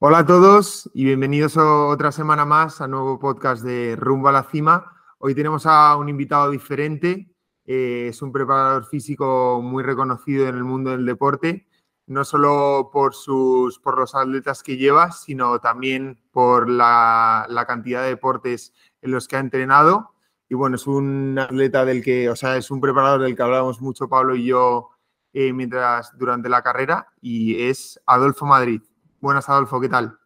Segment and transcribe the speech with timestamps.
[0.00, 4.44] Hola a todos y bienvenidos otra semana más a nuevo podcast de Rumbo a la
[4.44, 4.92] Cima.
[5.18, 10.62] Hoy tenemos a un invitado diferente, eh, es un preparador físico muy reconocido en el
[10.62, 11.66] mundo del deporte,
[12.06, 18.10] no solo por, sus, por los atletas que lleva, sino también por la, cantidad de
[18.10, 18.72] deportes
[19.02, 20.14] en los que ha entrenado.
[20.48, 23.80] Y bueno, es un atleta del que, o sea, es un preparador del que hablábamos
[23.80, 24.90] mucho Pablo y yo
[25.32, 28.80] eh, mientras durante la carrera y es Adolfo Madrid.
[29.20, 30.16] Buenas, Adolfo, ¿qué tal?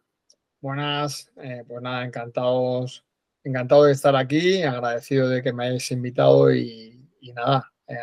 [0.61, 3.03] Buenas, eh, pues nada, encantados,
[3.43, 7.03] encantado de estar aquí, agradecido de que me hayáis invitado y,
[7.33, 7.95] nada, eh,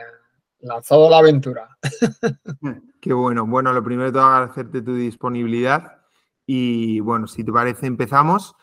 [0.59, 1.79] lanzado la aventura.
[3.01, 3.47] Qué bueno.
[3.47, 6.01] Bueno, lo primero de todo agradecerte tu disponibilidad
[6.45, 8.57] y bueno, si te parece empezamos.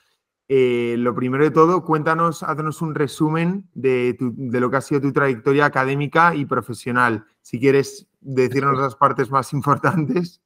[0.50, 5.00] Eh, lo primero de todo, cuéntanos, haznos un resumen de, de, lo que ha sido
[5.02, 7.26] tu trayectoria académica y profesional.
[7.42, 10.42] Si quieres decirnos las partes más importantes.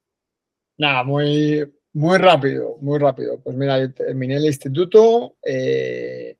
[0.77, 3.39] Nada, muy, muy rápido, muy rápido.
[3.41, 6.37] Pues mira, terminé el instituto, eh,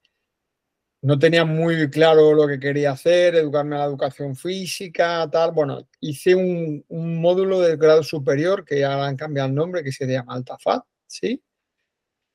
[1.04, 5.52] no tenía muy claro lo que quería hacer, educarme a la educación física, tal.
[5.52, 10.06] Bueno, hice un, módulo de grado superior que ya han cambiado el nombre, que se
[10.06, 11.44] llama Altafat, ¿sí?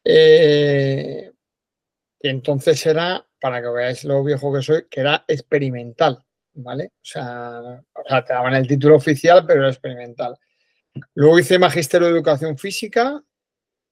[0.05, 1.33] Eh,
[2.21, 6.87] y entonces era, para que veáis lo viejo que soy, que era experimental, ¿vale?
[6.87, 7.61] O sea,
[7.95, 10.37] o sea te daban el título oficial, pero era experimental.
[11.15, 13.23] Luego hice magisterio de educación física,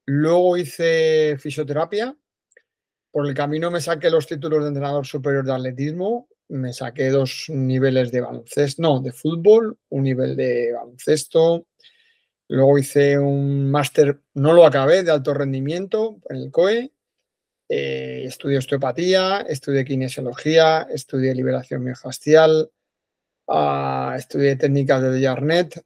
[0.06, 2.16] luego hice fisioterapia.
[3.11, 7.46] Por el camino me saqué los títulos de entrenador superior de atletismo, me saqué dos
[7.48, 11.66] niveles de baloncesto, no, de fútbol, un nivel de baloncesto.
[12.48, 16.92] Luego hice un máster, no lo acabé, de alto rendimiento en el COE.
[17.68, 22.70] Eh, estudié osteopatía, estudié kinesiología, estudié liberación miofascial,
[23.48, 25.83] ah, estudié técnicas de Yarnet,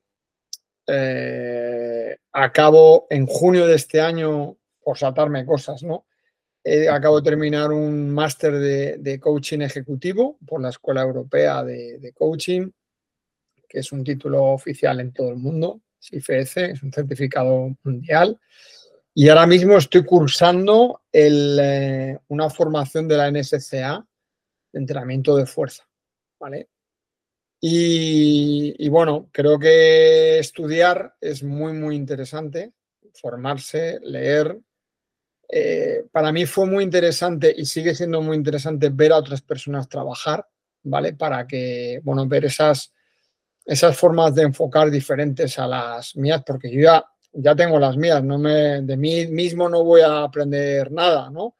[0.88, 6.06] eh, acabo en junio de este año, por saltarme cosas, ¿no?
[6.90, 8.52] acabo de terminar un máster
[8.98, 12.70] de, coaching ejecutivo por la Escuela Europea de, Coaching,
[13.66, 18.38] que es un título oficial en todo el mundo, IFS, es un certificado mundial.
[19.14, 24.06] Y ahora mismo estoy cursando eh, una formación de la NSCA
[24.72, 25.88] de entrenamiento de fuerza,
[26.38, 26.68] ¿vale?
[27.60, 32.72] Y, bueno, creo que estudiar es muy, muy interesante,
[33.14, 34.58] formarse, leer.
[35.48, 39.88] Eh, para mí fue muy interesante y sigue siendo muy interesante ver a otras personas
[39.88, 40.46] trabajar,
[40.84, 41.14] ¿vale?
[41.14, 42.92] Para que, bueno, ver esas,
[43.64, 48.22] esas formas de enfocar diferentes a las mías, porque yo ya, ya tengo las mías,
[48.22, 51.56] no me, de mí mismo no voy a aprender nada, ¿no?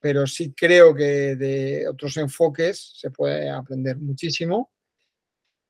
[0.00, 4.70] Pero sí creo que de otros enfoques se puede aprender muchísimo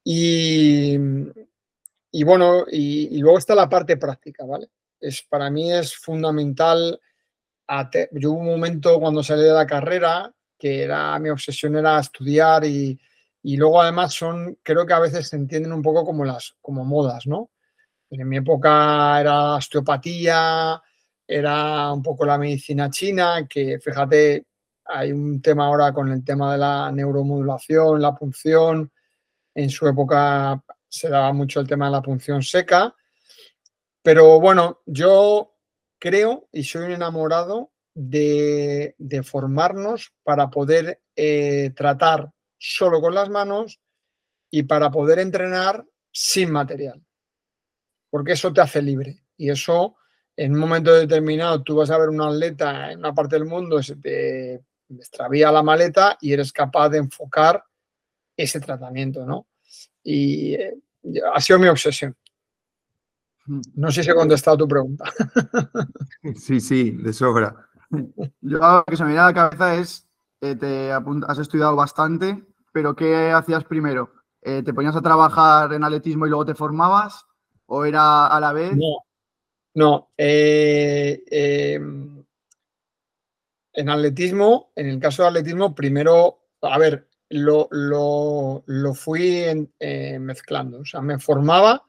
[0.09, 0.97] y,
[2.23, 4.69] bueno, y, luego está la parte práctica, ¿vale?
[5.01, 7.01] Es, para mí es fundamental.
[8.13, 12.65] yo hubo un momento cuando salí de la carrera que era mi obsesión era estudiar
[12.65, 12.99] y,
[13.43, 17.27] luego además son, creo que a veces se entienden un poco como las como modas,
[17.27, 17.51] ¿no?
[18.11, 20.81] En mi época era osteopatía,
[21.27, 24.47] era un poco la medicina china, que fíjate,
[24.85, 28.93] hay un tema ahora con el tema de la neuromodulación, la punción,
[29.57, 32.95] en su época se daba mucho el tema de la punción seca.
[34.03, 35.55] Pero bueno, yo
[35.99, 43.81] creo y soy un enamorado de, formarnos para poder eh, tratar solo con las manos
[44.51, 47.03] y para poder entrenar sin material.
[48.11, 49.25] Porque eso te hace libre.
[49.39, 49.97] Y eso,
[50.37, 53.83] en un momento determinado, tú vas a ver un atleta en una parte del mundo,
[53.83, 57.65] se te extravía la maleta y eres capaz de enfocar
[58.37, 59.47] ese tratamiento, ¿no?
[60.03, 60.77] Y eh,
[61.33, 62.15] ha sido mi obsesión.
[63.75, 65.05] No sé si he contestado tu pregunta.
[66.35, 67.55] Sí, sí, de sobra.
[68.41, 70.09] Yo lo que se me viene a la cabeza es,
[70.41, 72.43] eh, te has estudiado bastante,
[72.73, 74.13] pero ¿qué hacías primero?
[74.43, 77.25] Eh, ¿Te ponías a trabajar en atletismo y luego te formabas?
[77.67, 78.73] ¿O era a la vez?
[78.77, 79.05] No,
[79.75, 80.11] no.
[83.77, 90.81] En atletismo, en el caso de atletismo, primero, a ver, lo, lo, fui eh, mezclando.
[90.81, 91.83] O sea, me formaba.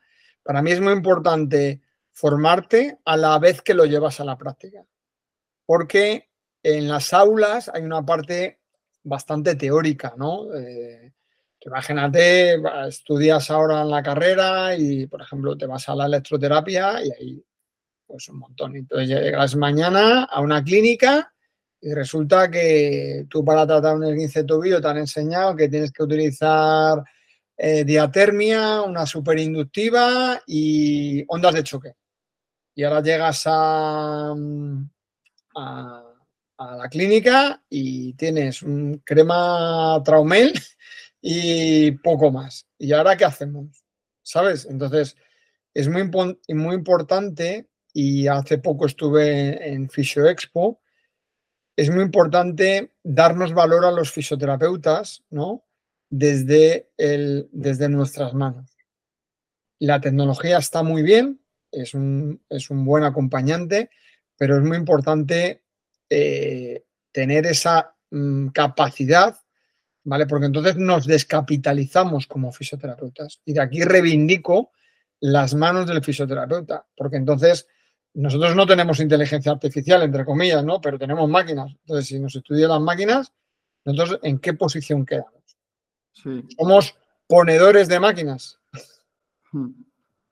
[0.43, 1.81] Para mí es muy importante
[2.11, 4.83] formarte a la vez que lo llevas a la práctica.
[5.65, 6.29] Porque
[6.63, 8.59] en las aulas hay una parte
[9.03, 10.53] bastante teórica, ¿no?
[10.55, 11.13] Eh,
[11.61, 12.55] imagínate,
[12.87, 17.45] estudias ahora en la carrera y, por ejemplo, te vas a la electroterapia y ahí,
[18.05, 18.75] pues un montón.
[18.75, 21.33] Entonces llegas mañana a una clínica
[21.87, 25.93] y resulta que tú para tratar un esguince de tobillo te han enseñado que tienes
[25.93, 27.01] que utilizar
[27.55, 31.93] eh, diatermia, una superinductiva y ondas de choque.
[32.75, 34.35] y ahora llegas a,
[35.55, 36.03] a,
[36.57, 40.53] la clínica y tienes un crema Traumel
[41.21, 42.67] y poco más.
[42.77, 43.81] ¿Y ahora qué hacemos?
[44.21, 44.65] ¿Sabes?
[44.69, 45.15] Entonces,
[45.73, 50.81] es muy, muy importante y hace poco estuve en Fisio Expo,
[51.77, 55.63] es muy importante darnos valor a los fisioterapeutas, ¿no?
[56.09, 58.75] Desde, el, desde nuestras manos.
[59.79, 61.39] La tecnología está muy bien,
[61.71, 63.91] es un, es un buen acompañante,
[64.37, 65.61] pero es muy importante
[66.09, 69.37] eh, tener esa mm, capacidad,
[70.03, 70.25] ¿vale?
[70.25, 73.39] Porque entonces nos descapitalizamos como fisioterapeutas.
[73.45, 74.71] Y de aquí reivindico
[75.19, 77.67] las manos del fisioterapeuta, porque entonces
[78.17, 80.81] nosotros no tenemos inteligencia artificial, entre comillas, ¿no?
[80.81, 81.71] Pero tenemos máquinas.
[81.81, 83.31] Entonces, si nos estudian las máquinas,
[83.85, 85.33] nosotros, ¿en qué posición quedamos?
[86.57, 86.97] Somos
[87.27, 88.59] ponedores de máquinas.
[89.51, 89.69] Hmm.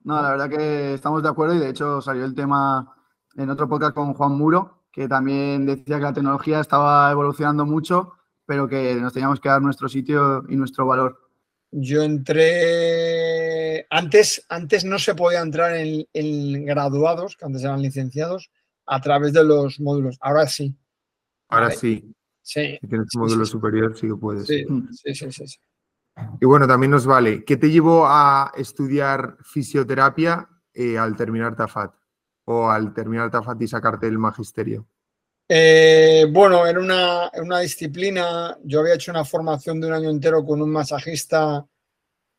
[0.04, 2.92] No, la verdad que estamos de acuerdo y de hecho salió el tema
[3.36, 8.14] en otro podcast con Juan Muro, que también decía que la tecnología estaba evolucionando mucho,
[8.48, 11.20] pero que nos teníamos que dar nuestro sitio y nuestro valor.
[11.72, 13.35] Yo entré,
[13.96, 18.52] antes, antes no se podía entrar en, graduados, que antes eran licenciados,
[18.86, 20.18] a través de los módulos.
[20.20, 20.76] Ahora sí.
[21.48, 22.14] Ahora sí.
[22.42, 22.78] Sí.
[22.80, 24.46] Si tienes un módulo superior, sí que puedes.
[24.46, 25.60] Sí, sí, sí, sí,
[26.40, 27.44] Y bueno, también nos vale.
[27.44, 31.94] ¿Qué te llevó a estudiar fisioterapia eh, al terminar TAFAT?
[32.46, 34.88] O al terminar TAFAT y sacarte el magisterio.
[35.48, 40.44] Eh, bueno, en una, una, disciplina, yo había hecho una formación de un año entero
[40.44, 41.66] con un masajista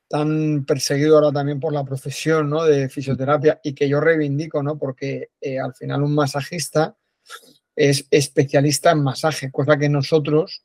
[0.08, 2.64] tan perseguido ahora también por la profesión ¿no?
[2.64, 4.78] de fisioterapia y que yo reivindico, ¿no?
[4.78, 6.96] porque eh, al final un masajista
[7.74, 10.64] es especialista en masaje, cosa que nosotros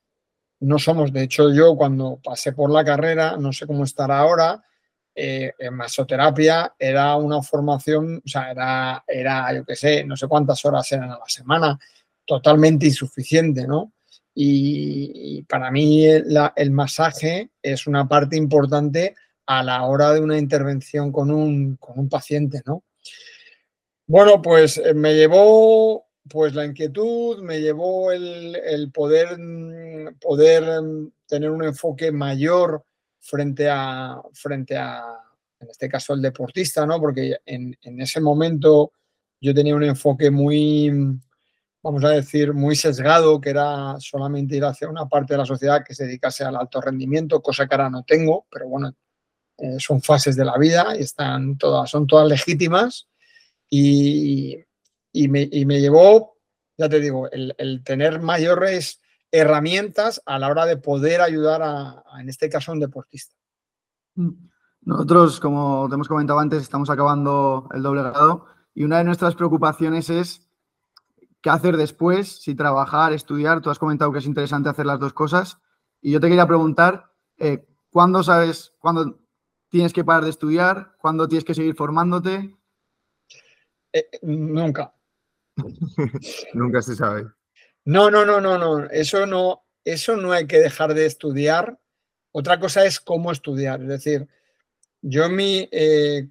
[0.61, 1.11] no somos.
[1.11, 4.63] De hecho, yo cuando pasé por la carrera, no sé cómo estará ahora,
[5.13, 10.27] eh, en masoterapia era una formación, o sea, era, era yo qué sé, no sé
[10.27, 11.77] cuántas horas eran a la semana
[12.25, 13.91] totalmente insuficiente, ¿no?
[14.33, 19.15] Y, para mí el masaje es una parte importante
[19.45, 21.77] a la hora de una intervención con un,
[22.09, 22.83] paciente, ¿no?
[24.07, 29.37] Bueno, pues eh, me llevó pues la inquietud, me llevó el, poder,
[30.19, 32.83] poder mm, tener un enfoque mayor
[33.19, 35.03] frente a, frente a,
[35.59, 36.99] en este caso, el deportista, ¿no?
[36.99, 38.93] Porque en, en ese momento
[39.41, 40.91] yo tenía un enfoque muy,
[41.81, 45.83] vamos a decir, muy sesgado, que era solamente ir hacia una parte de la sociedad
[45.83, 48.93] que se dedicase al alto rendimiento, cosa que ahora no tengo, pero bueno,
[49.61, 53.07] eh, son fases de la vida y están todas, son todas legítimas.
[53.69, 54.57] Y,
[55.13, 56.37] me, llevó,
[56.77, 62.27] ya te digo, el, tener mayores herramientas a la hora de poder ayudar a, en
[62.27, 63.35] este caso, a un deportista.
[64.15, 64.49] Mm.
[64.83, 69.35] Nosotros, como te hemos comentado antes, estamos acabando el doble grado y una de nuestras
[69.35, 70.49] preocupaciones es
[71.39, 73.61] qué hacer después, si trabajar, estudiar.
[73.61, 75.59] Tú has comentado que es interesante hacer las dos cosas.
[76.01, 79.21] Y yo te quería preguntar, eh, ¿cuándo sabes, cuándo
[79.71, 80.95] tienes que parar de estudiar?
[80.99, 82.53] ¿Cuándo tienes que seguir formándote?
[83.93, 84.93] Eh, nunca.
[86.53, 87.25] nunca se sabe.
[87.85, 88.85] No, no, no, no, no.
[88.89, 91.79] Eso no, eso no hay que dejar de estudiar.
[92.31, 93.81] Otra cosa es cómo estudiar.
[93.81, 94.27] Es decir,
[95.01, 96.29] yo mi, eh,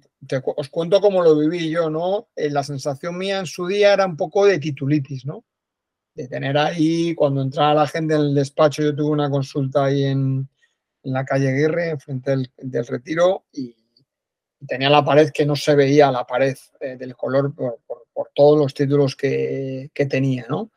[0.55, 2.29] os cuento cómo lo viví yo, ¿no?
[2.35, 5.43] Eh, la sensación mía en su día era un poco de titulitis, ¿no?
[6.13, 10.03] De tener ahí, cuando entraba la gente en el despacho, yo tuve una consulta ahí
[10.03, 10.47] en,
[11.03, 13.75] la calle Aguirre, frente del, retiro, y,
[14.67, 17.79] tenía la pared que no se veía la pared eh, del color por,
[18.33, 20.71] todos los títulos que, que tenía, ¿no?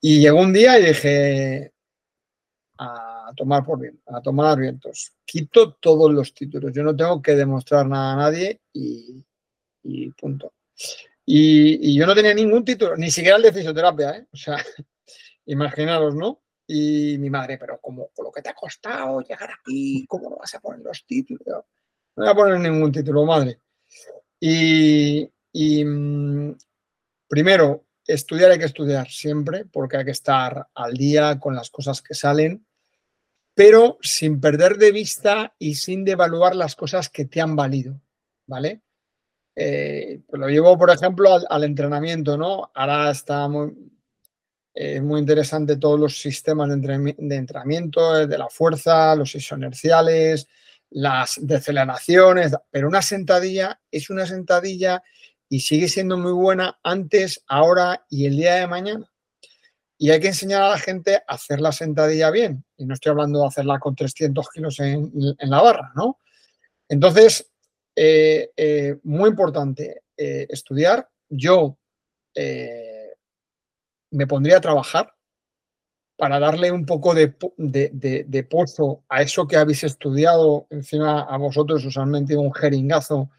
[0.00, 1.72] Y llegó un día y dije,
[2.78, 5.12] a tomar por bien, a tomar vientos.
[5.24, 6.72] Quito todos los títulos.
[6.72, 9.24] Yo no tengo que demostrar nada a nadie y,
[10.12, 10.52] punto.
[11.24, 14.26] Y, yo no tenía ningún título, ni siquiera el de fisioterapia, ¿eh?
[14.32, 14.56] O sea,
[15.46, 16.40] imaginaros, ¿no?
[16.68, 20.36] Y mi madre, pero como con lo que te ha costado llegar aquí, ¿cómo no
[20.36, 21.64] vas a poner los títulos?
[22.16, 23.60] No voy a poner ningún título, madre.
[24.38, 26.56] Y, y mm,
[27.26, 32.02] primero, estudiar hay que estudiar siempre porque hay que estar al día con las cosas
[32.02, 32.66] que salen
[33.58, 38.00] pero sin perder de vista y sin devaluar las cosas que te han valido,
[38.46, 38.82] ¿vale?
[39.56, 42.70] Eh, pues lo llevo, por ejemplo, al, entrenamiento, ¿no?
[42.72, 43.48] Ahora está
[45.02, 50.46] muy interesante todos los sistemas de, entrenamiento, eh, de la fuerza, los isonerciales,
[50.90, 55.02] las deceleraciones, pero una sentadilla es una sentadilla
[55.48, 59.10] y sigue siendo muy buena antes, ahora y el día de mañana.
[59.98, 62.64] Y hay que enseñar a la gente a hacer la sentadilla bien.
[62.76, 66.20] Y no estoy hablando de hacerla con 300 kilos en, la barra, ¿no?
[66.88, 67.50] Entonces,
[67.96, 71.78] eh, eh, muy importante, estudiar, yo
[74.10, 75.12] me pondría a trabajar
[76.16, 81.84] para darle un poco de, de, pozo a eso que habéis estudiado encima a vosotros,
[81.84, 83.30] usualmente un jeringazo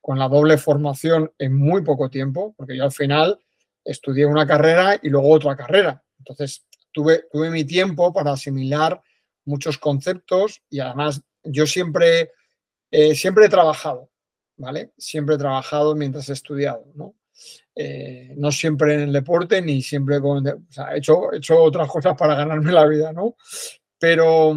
[0.00, 3.38] con la doble formación en muy poco tiempo, porque yo al final
[3.84, 6.02] estudié una carrera y luego otra carrera.
[6.18, 9.00] Entonces, tuve, tuve mi tiempo para asimilar
[9.44, 12.32] muchos conceptos y además yo siempre,
[12.90, 14.10] eh, siempre he trabajado,
[14.56, 14.92] ¿vale?
[14.98, 17.14] Siempre he trabajado mientras he estudiado, ¿no?
[17.76, 20.46] Eh, no siempre en el deporte ni siempre con...
[20.46, 23.36] He hecho, otras cosas para ganarme la vida, ¿no?
[23.98, 24.56] Pero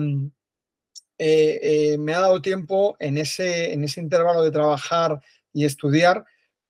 [1.17, 5.19] eh, me ha dado tiempo en ese, en ese intervalo de trabajar
[5.51, 6.25] y estudiar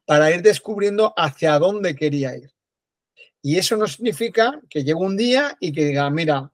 [0.05, 2.49] para ir descubriendo hacia dónde quería ir.
[3.41, 6.51] Y eso no significa que llegue un día y que diga, mira,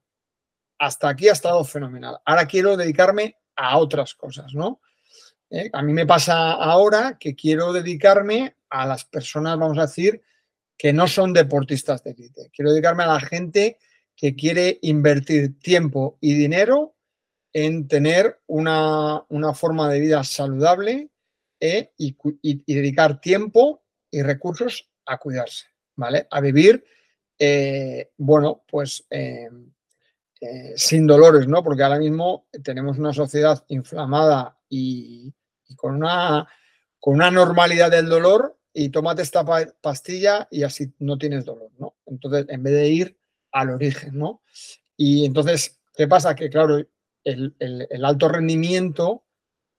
[0.80, 2.20] hasta aquí ha estado fenomenal.
[2.26, 4.82] Ahora quiero dedicarme a otras cosas, ¿no?
[5.50, 10.22] Eh, a mí me pasa ahora que quiero dedicarme a las personas, vamos a decir,
[10.76, 12.50] que no son deportistas de élite.
[12.52, 13.78] Quiero dedicarme a la gente
[14.16, 16.96] que quiere invertir tiempo y dinero
[17.54, 21.10] en tener una, forma de vida saludable
[21.60, 22.16] eh, y,
[22.66, 26.28] dedicar tiempo y recursos a cuidarse, ¿vale?
[26.32, 26.84] A vivir,
[27.38, 29.50] eh, bueno, pues eh,
[30.76, 31.64] sin dolores, ¿no?
[31.64, 35.32] Porque ahora mismo tenemos una sociedad inflamada y,
[35.76, 36.48] con, una,
[37.00, 39.46] con una normalidad del dolor y tómate esta
[39.82, 41.96] pastilla y así no tienes dolor, ¿no?
[42.06, 43.18] Entonces, en vez de ir
[43.52, 44.42] al origen, ¿no?
[44.98, 46.36] Y entonces, ¿qué pasa?
[46.36, 46.84] Que claro,
[47.24, 49.26] el, alto rendimiento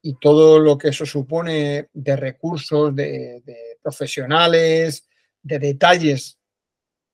[0.00, 3.42] y todo lo que eso supone de recursos, de,
[3.82, 5.08] profesionales,
[5.42, 6.38] de detalles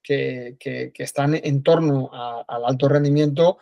[0.02, 0.56] que,
[0.96, 3.58] están en torno al alto rendimiento,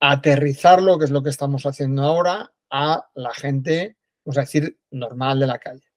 [0.00, 5.40] aterrizarlo, que es lo que estamos haciendo ahora, a la gente, vamos a decir, normal
[5.40, 5.87] de la calle.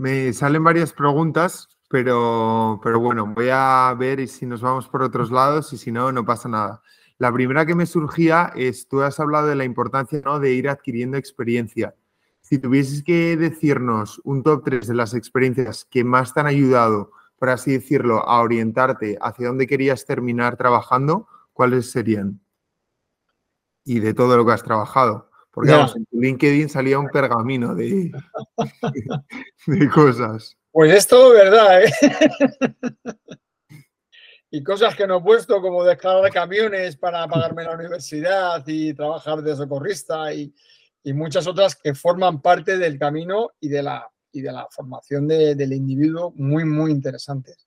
[0.00, 5.30] Me salen varias preguntas, pero, pero bueno, voy a ver si nos vamos por otros
[5.30, 6.82] lados y si no, no pasa nada.
[7.18, 10.40] La primera que me surgía es, tú has hablado de la importancia ¿no?
[10.40, 11.94] de ir adquiriendo experiencia.
[12.40, 17.12] Si tuvieses que decirnos un top 3 de las experiencias que más te han ayudado
[17.40, 22.38] por así decirlo, a orientarte hacia dónde querías terminar trabajando, ¿cuáles serían?
[23.82, 25.29] Y de todo lo que has trabajado.
[25.60, 28.12] Porque en tu LinkedIn salía un pergamino de,
[29.66, 30.56] de cosas.
[30.72, 31.92] Pues es todo verdad, ¿eh?
[34.50, 39.42] y cosas que no he puesto, como descargar camiones para pagarme la universidad y trabajar
[39.42, 40.54] de socorrista y,
[41.02, 45.26] y muchas otras que forman parte del camino y de la y de la formación
[45.28, 47.66] del individuo muy, muy interesantes.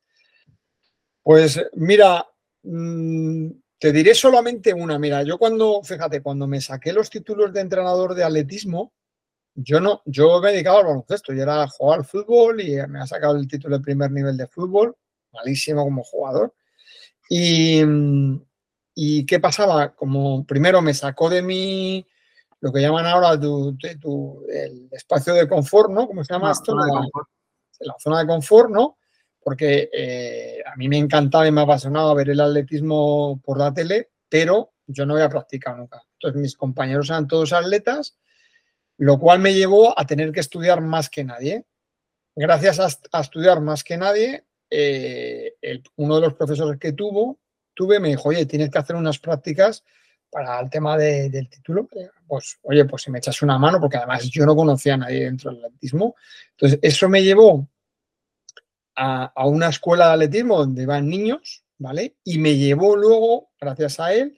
[1.22, 2.26] Pues mira,
[2.64, 3.50] mm,
[3.84, 4.98] te diré solamente una.
[4.98, 8.94] Mira, yo cuando, fíjate, cuando me saqué los títulos de entrenador de atletismo,
[9.56, 13.08] yo no, yo me dedicaba al baloncesto, yo era jugar al fútbol y me ha
[13.08, 14.96] sacado el título de primer nivel de fútbol,
[15.34, 16.54] malísimo como jugador.
[17.30, 17.82] Y,
[18.96, 19.94] ¿Y qué pasaba?
[19.94, 22.08] Como primero me sacó de mi,
[22.62, 23.75] lo que llaman ahora tu,
[24.48, 26.08] el espacio de confort, ¿no?
[26.08, 26.74] ¿Cómo se llama esto?
[26.74, 26.86] La,
[27.82, 28.98] la, zona de confort, ¿no?
[29.44, 34.10] Porque eh, a mí me encantaba y me apasionaba ver el atletismo por la tele,
[34.30, 36.02] pero yo no había practicado nunca.
[36.14, 38.18] Entonces mis compañeros eran todos atletas,
[38.98, 41.66] lo cual me llevó a tener que estudiar más que nadie.
[42.36, 45.54] Gracias a, estudiar más que nadie, eh,
[45.98, 47.40] uno de los profesores que tuvo,
[47.74, 49.84] tuve me dijo, oye, tienes que hacer unas prácticas
[50.34, 51.88] para el tema del título,
[52.28, 55.26] pues oye, pues si me echas una mano, porque además yo no conocía a nadie
[55.26, 56.16] dentro del atletismo.
[56.52, 57.70] Entonces, eso me llevó
[58.96, 62.18] a, una escuela de atletismo donde van niños, ¿vale?
[62.24, 64.38] Y me llevó luego, gracias a él,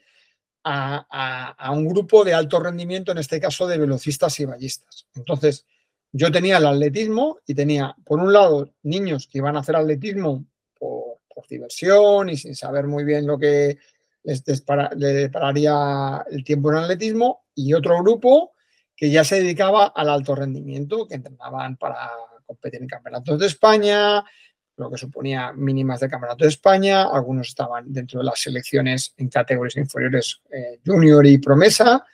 [0.64, 5.08] a, un grupo de alto rendimiento, en este caso de velocistas y ballistas.
[5.16, 5.66] Entonces,
[6.12, 10.46] yo tenía el atletismo y tenía, por un lado, niños que iban a hacer atletismo
[10.78, 11.04] por,
[11.50, 13.78] diversión y sin saber muy bien lo que
[14.24, 18.54] le depararía el tiempo en atletismo y otro grupo
[18.96, 22.10] que ya se dedicaba al alto rendimiento, que entrenaban para
[22.46, 24.24] competir en campeonatos de España,
[24.78, 29.30] lo que suponía mínimas de campeonato de España, algunos estaban dentro de las selecciones en
[29.30, 32.06] categorías inferiores eh, junior y promesa,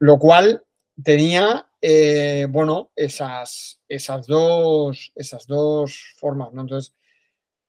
[0.00, 0.62] lo cual
[1.02, 6.92] tenía, eh, bueno, esas, esas, dos, esas dos formas, Entonces,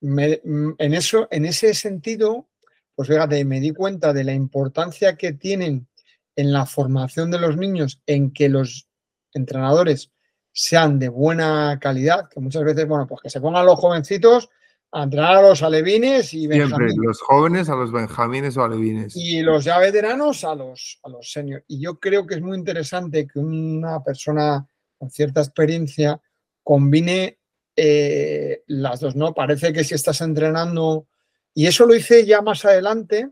[0.02, 2.48] en, eso, en ese sentido,
[2.96, 5.88] pues fíjate, me di cuenta de la importancia que tienen
[6.36, 8.88] en la formación de los niños, en que los
[9.34, 10.12] entrenadores
[10.60, 14.50] sean de buena calidad, que muchas veces, bueno, pues que se pongan los jovencitos
[14.92, 19.16] a entrenar a los alevines y Siempre, los jóvenes a los benjamines o alevines.
[19.16, 21.64] Y los ya veteranos a los, a los seniors.
[21.70, 26.20] Y yo creo que es muy interesante que una persona con cierta experiencia
[26.62, 27.40] combine
[27.78, 29.34] eh, las dos, ¿no?
[29.34, 31.08] Parece que si estás entrenando,
[31.54, 33.30] y eso lo hice ya más adelante,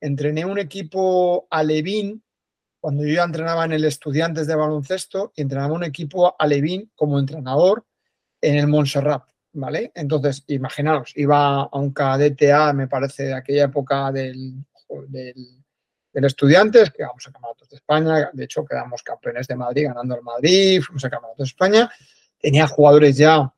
[0.00, 2.24] entrené un equipo alevín
[2.84, 7.18] cuando yo ya entrenaba en el Estudiantes de Baloncesto y entrenaba un equipo alevín como
[7.18, 7.86] entrenador
[8.42, 9.22] en el Montserrat,
[9.54, 9.90] ¿vale?
[9.94, 14.62] Entonces, imaginaos, iba a un KDTA, me parece, de aquella época del,
[15.08, 15.64] del,
[16.12, 20.22] Estudiantes, que vamos a campeonatos de España, de hecho quedamos campeones de Madrid ganando el
[20.22, 21.90] Madrid, fuimos a campeonatos de España,
[22.38, 23.50] tenía jugadores ya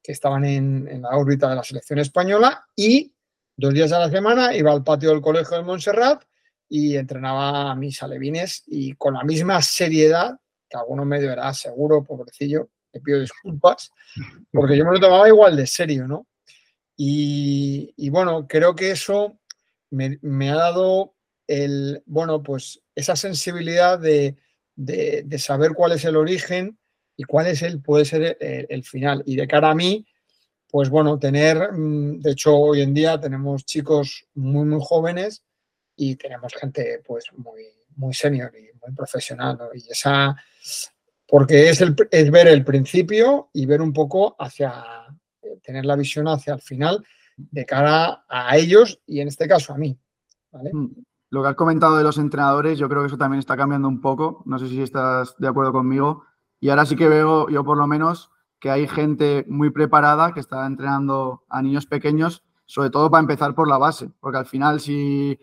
[0.00, 3.12] que estaban en, en la órbita de la selección española y
[3.56, 6.27] dos días a la semana iba al patio del colegio de Montserrat
[6.68, 12.04] y entrenaba a mis alevines y con la misma seriedad, que alguno medio era seguro,
[12.04, 13.90] pobrecillo, le pido disculpas,
[14.52, 16.26] porque yo me lo tomaba igual de serio, ¿no?
[17.00, 19.38] Y, bueno, creo que eso
[19.90, 21.14] me, ha dado
[21.46, 24.36] el, bueno, pues esa sensibilidad de,
[25.38, 26.76] saber cuál es el origen
[27.16, 29.22] y cuál es el, puede ser el, final.
[29.26, 30.08] Y de cara a mí,
[30.68, 35.44] pues bueno, tener, mm, de hecho hoy en día tenemos chicos muy, muy jóvenes
[35.98, 37.64] y tenemos gente pues muy,
[37.96, 39.58] muy senior y muy profesional.
[39.74, 40.34] Y esa,
[41.26, 45.06] porque es, el, es ver el principio y ver un poco hacia,
[45.42, 47.04] eh, tener la visión hacia el final
[47.36, 49.98] de cara a ellos y en este caso a mí.
[50.52, 50.86] Mm,
[51.30, 54.00] lo que has comentado de los entrenadores, yo creo que eso también está cambiando un
[54.00, 56.24] poco, no sé si estás de acuerdo conmigo,
[56.60, 60.40] y ahora sí que veo yo por lo menos que hay gente muy preparada que
[60.40, 64.80] está entrenando a niños pequeños, sobre todo para empezar por la base, porque al final
[64.80, 65.38] si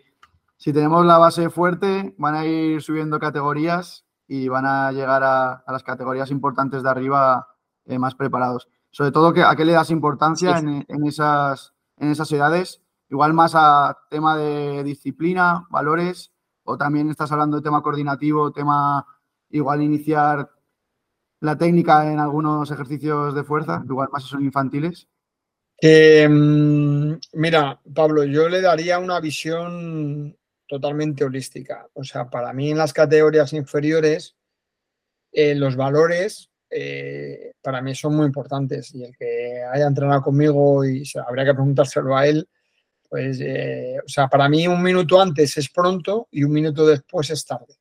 [0.56, 5.64] si tenemos la base fuerte, van a ir subiendo categorías y van a llegar a,
[5.68, 7.48] las categorías importantes de arriba
[7.84, 8.68] eh, más preparados.
[8.90, 12.82] Sobre todo, ¿a qué le das importancia En, esas, en esas edades?
[13.10, 16.32] Igual más a tema de disciplina, valores,
[16.64, 19.06] o también estás hablando de tema coordinativo, tema
[19.50, 20.50] igual iniciar
[21.40, 25.06] la técnica en algunos ejercicios de fuerza, igual más son infantiles.
[25.82, 31.88] Mm, mira, Pablo, yo le daría una visión totalmente holística.
[31.94, 34.36] O sea, para mí en las categorías inferiores,
[35.32, 40.84] eh, los valores eh, para mí son muy importantes y el que haya entrenado conmigo
[40.84, 42.48] y habría que preguntárselo a él,
[43.08, 47.30] pues, eh, o sea, para mí un minuto antes es pronto y un minuto después
[47.30, 47.74] es tarde.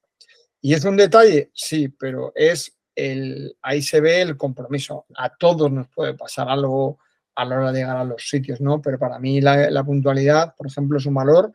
[0.62, 1.52] ¿Y es un detalle?
[1.54, 5.06] Sí, pero es el, ahí se ve el compromiso.
[5.16, 7.00] A todos nos puede pasar algo
[7.36, 8.82] a la hora de llegar a los sitios, ¿no?
[8.82, 11.52] Pero para mí la, la puntualidad, por ejemplo, es un valor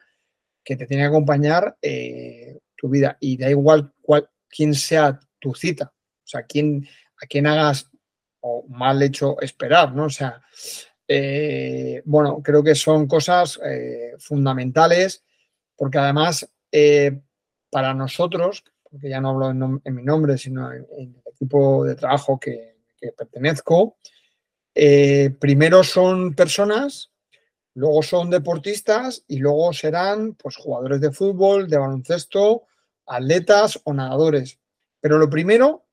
[0.70, 5.52] que te tiene que acompañar eh, tu vida y da igual cuál, quién sea tu
[5.52, 6.86] cita, o sea, quién,
[7.20, 7.90] a quién hagas
[8.38, 10.04] o mal hecho esperar, ¿no?
[10.04, 10.40] O sea,
[11.08, 15.24] eh, bueno, creo que son cosas eh, fundamentales
[15.74, 16.48] porque además
[17.68, 22.38] para nosotros, porque ya no hablo en, mi nombre, sino en, el equipo de trabajo
[22.38, 23.96] que, que pertenezco,
[25.40, 27.09] primero son personas
[27.80, 32.64] luego son deportistas y luego serán pues, jugadores de fútbol, de baloncesto,
[33.06, 34.58] atletas o nadadores.
[35.00, 35.86] Pero lo primero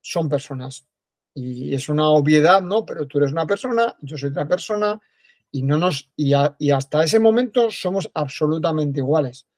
[0.00, 0.86] son personas.
[1.34, 2.86] Y es una obviedad, ¿no?
[2.86, 5.00] Pero tú eres una persona, yo soy otra persona
[5.50, 6.32] y, no nos, y,
[6.70, 9.48] hasta ese momento somos absolutamente iguales.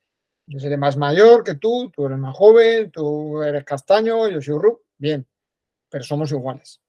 [0.47, 4.59] Yo seré más mayor que tú, tú eres más joven, tú eres castaño, yo soy
[4.59, 5.27] rub, bien,
[5.91, 6.81] pero somos iguales.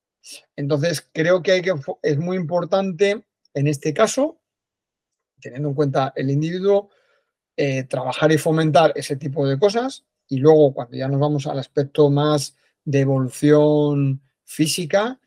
[0.56, 1.74] Entonces, creo que, hay que
[2.04, 4.40] es muy importante en este caso
[5.48, 6.90] teniendo en cuenta el individuo,
[7.56, 10.04] eh, trabajar y fomentar ese tipo de cosas.
[10.28, 15.20] Y luego, cuando ya nos vamos al aspecto más de evolución física,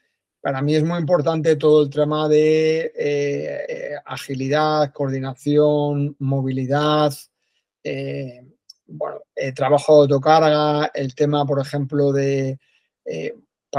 [0.43, 7.15] para mí es muy importante todo el tema de eh, agilidad, coordinación, movilidad,
[7.83, 8.43] eh,
[8.87, 9.21] bueno,
[9.55, 12.59] trabajo de autocarga, el tema, por ejemplo, de,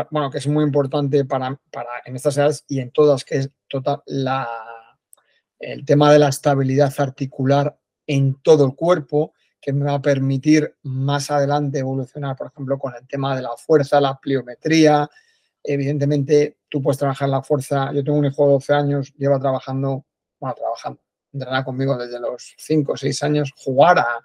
[0.10, 3.50] bueno, que es muy importante para, para en estas edades y en todas, que es
[3.68, 4.71] total, la
[5.62, 10.76] el tema de la estabilidad articular en todo el cuerpo, que me va a permitir
[10.84, 15.08] más adelante evolucionar, por ejemplo, con el tema de la fuerza, la pliometría.
[15.64, 17.94] Evidentemente, tú puedes trabajar la fuerza.
[17.94, 20.06] Yo tengo un hijo de 12 años, lleva trabajando,
[20.40, 21.00] bueno, trabajando,
[21.32, 24.20] entrenar conmigo desde los 5 o 6 años, jugar a,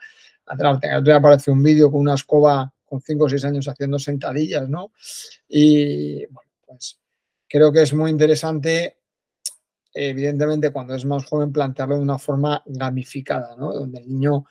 [0.47, 4.69] a otro aparece un vídeo con una escoba con 5 o 6 años haciendo sentadillas,
[4.69, 4.93] ¿no?
[5.49, 6.99] Y bueno, pues
[7.49, 8.97] creo que es muy interesante
[9.97, 13.73] evidentemente cuando es más joven plantearlo de una forma gamificada, ¿no?
[13.73, 14.45] donde el niño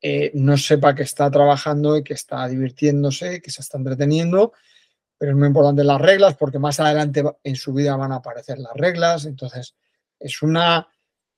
[0.00, 4.52] eh, no sepa que está trabajando y que está divirtiéndose, que se está entreteniendo,
[5.16, 8.58] pero es muy importante las reglas porque más adelante en su vida van a aparecer
[8.58, 9.76] las reglas, entonces
[10.18, 10.88] es una,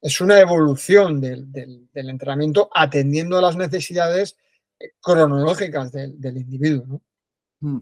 [0.01, 4.37] es una evolución del, entrenamiento atendiendo a las necesidades
[4.79, 7.03] eh, cronológicas del, individuo.
[7.61, 7.79] Mm,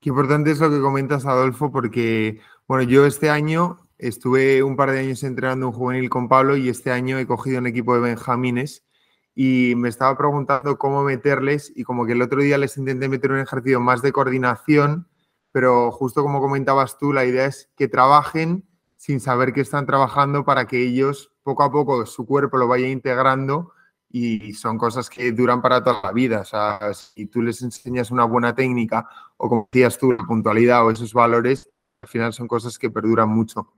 [0.00, 4.90] Qué importante es lo que comentas, Adolfo, porque, bueno, yo este año estuve un par
[4.90, 8.00] de años entrenando un juvenil con Pablo y este año he cogido un equipo de
[8.00, 8.84] benjamines
[9.32, 13.30] y me estaba preguntando cómo meterles y como que el otro día les intenté meter
[13.30, 15.08] un ejercicio más de coordinación,
[15.52, 20.44] pero justo como comentabas tú, la idea es que trabajen sin saber que están trabajando
[20.44, 23.72] para que ellos poco a poco su cuerpo lo vaya integrando
[24.10, 26.40] y son cosas que duran para toda la vida.
[26.40, 30.84] O sea, si tú les enseñas una buena técnica o como decías tú, la puntualidad
[30.84, 31.70] o esos valores,
[32.02, 33.72] al final son cosas que perduran mucho.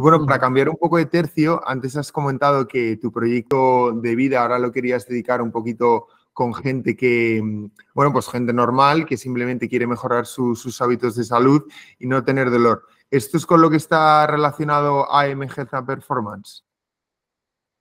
[0.00, 4.16] Y bueno, para cambiar un poco de tercio, antes has comentado que tu proyecto de
[4.16, 7.42] vida ahora lo querías dedicar un poquito con gente que,
[7.92, 11.64] bueno, pues gente normal que simplemente quiere mejorar sus hábitos de salud
[11.98, 12.86] y no tener dolor.
[13.10, 16.64] ¿Esto es con lo que está relacionado a MGZ Performance?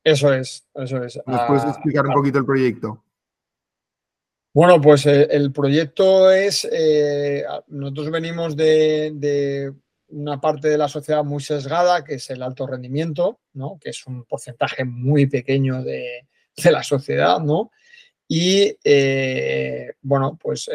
[0.04, 1.22] Eso es, eso es.
[1.26, 3.02] ¿Nos puedes ah, explicar un poquito el proyecto?
[4.54, 9.74] Bueno, pues eh, el proyecto es, eh, nosotros venimos de,
[10.10, 13.78] una parte de la sociedad muy sesgada, que es el alto rendimiento, ¿no?
[13.80, 16.28] que es un porcentaje muy pequeño de,
[16.65, 17.72] la sociedad, ¿no?
[18.28, 20.69] Y eh, bueno, pues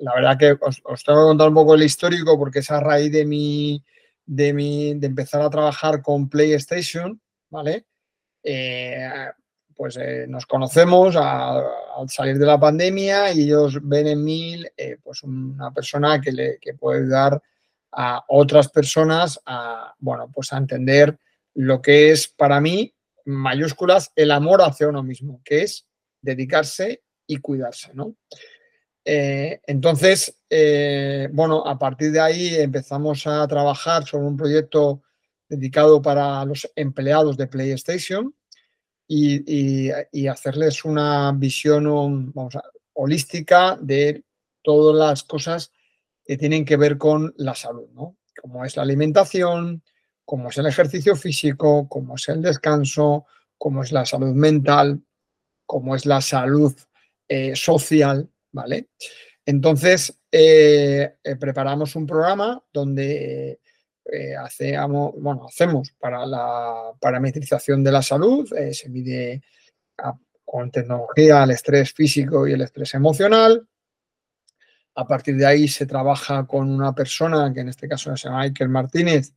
[0.00, 3.12] la verdad que os, tengo que contar un poco el histórico porque es a raíz
[3.12, 3.82] de mi,
[4.26, 7.84] de mi, de empezar a trabajar con PlayStation, ¿vale?
[8.42, 9.08] Eh,
[9.74, 14.96] pues eh, nos conocemos al salir de la pandemia y ellos ven en mí eh,
[15.02, 17.42] pues una persona que, le, puede ayudar
[17.92, 21.18] a otras personas a, bueno, pues a entender
[21.54, 25.86] lo que es para mí, mayúsculas, el amor hacia uno mismo, que es
[26.20, 28.16] dedicarse y cuidarse, ¿no?
[29.02, 30.40] entonces,
[31.32, 35.02] bueno, a partir de ahí empezamos a trabajar sobre un proyecto
[35.50, 38.32] dedicado para los empleados de PlayStation
[39.08, 39.90] y,
[40.28, 42.32] hacerles una visión
[42.92, 44.22] holística de
[44.62, 45.72] todas las cosas
[46.30, 48.18] que tienen que ver con la salud, ¿no?
[48.40, 49.82] Como es la alimentación,
[50.24, 53.26] como es el ejercicio físico, como es el descanso,
[53.58, 55.02] como es la salud mental,
[55.66, 56.72] como es la salud
[57.26, 58.90] eh, social, ¿vale?
[59.44, 63.58] Entonces, eh, eh, preparamos un programa donde
[64.38, 69.42] hacemos, bueno, hacemos para la parametrización de la salud, se mide
[70.44, 73.66] con tecnología el estrés físico y el estrés emocional.
[75.00, 78.68] A partir de ahí se trabaja con una persona, que en este caso llama Michael
[78.68, 79.32] Martínez,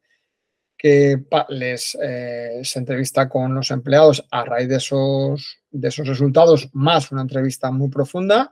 [0.78, 6.68] que les, eh, se entrevista con los empleados a raíz de esos, de esos resultados,
[6.74, 8.52] más una entrevista muy profunda.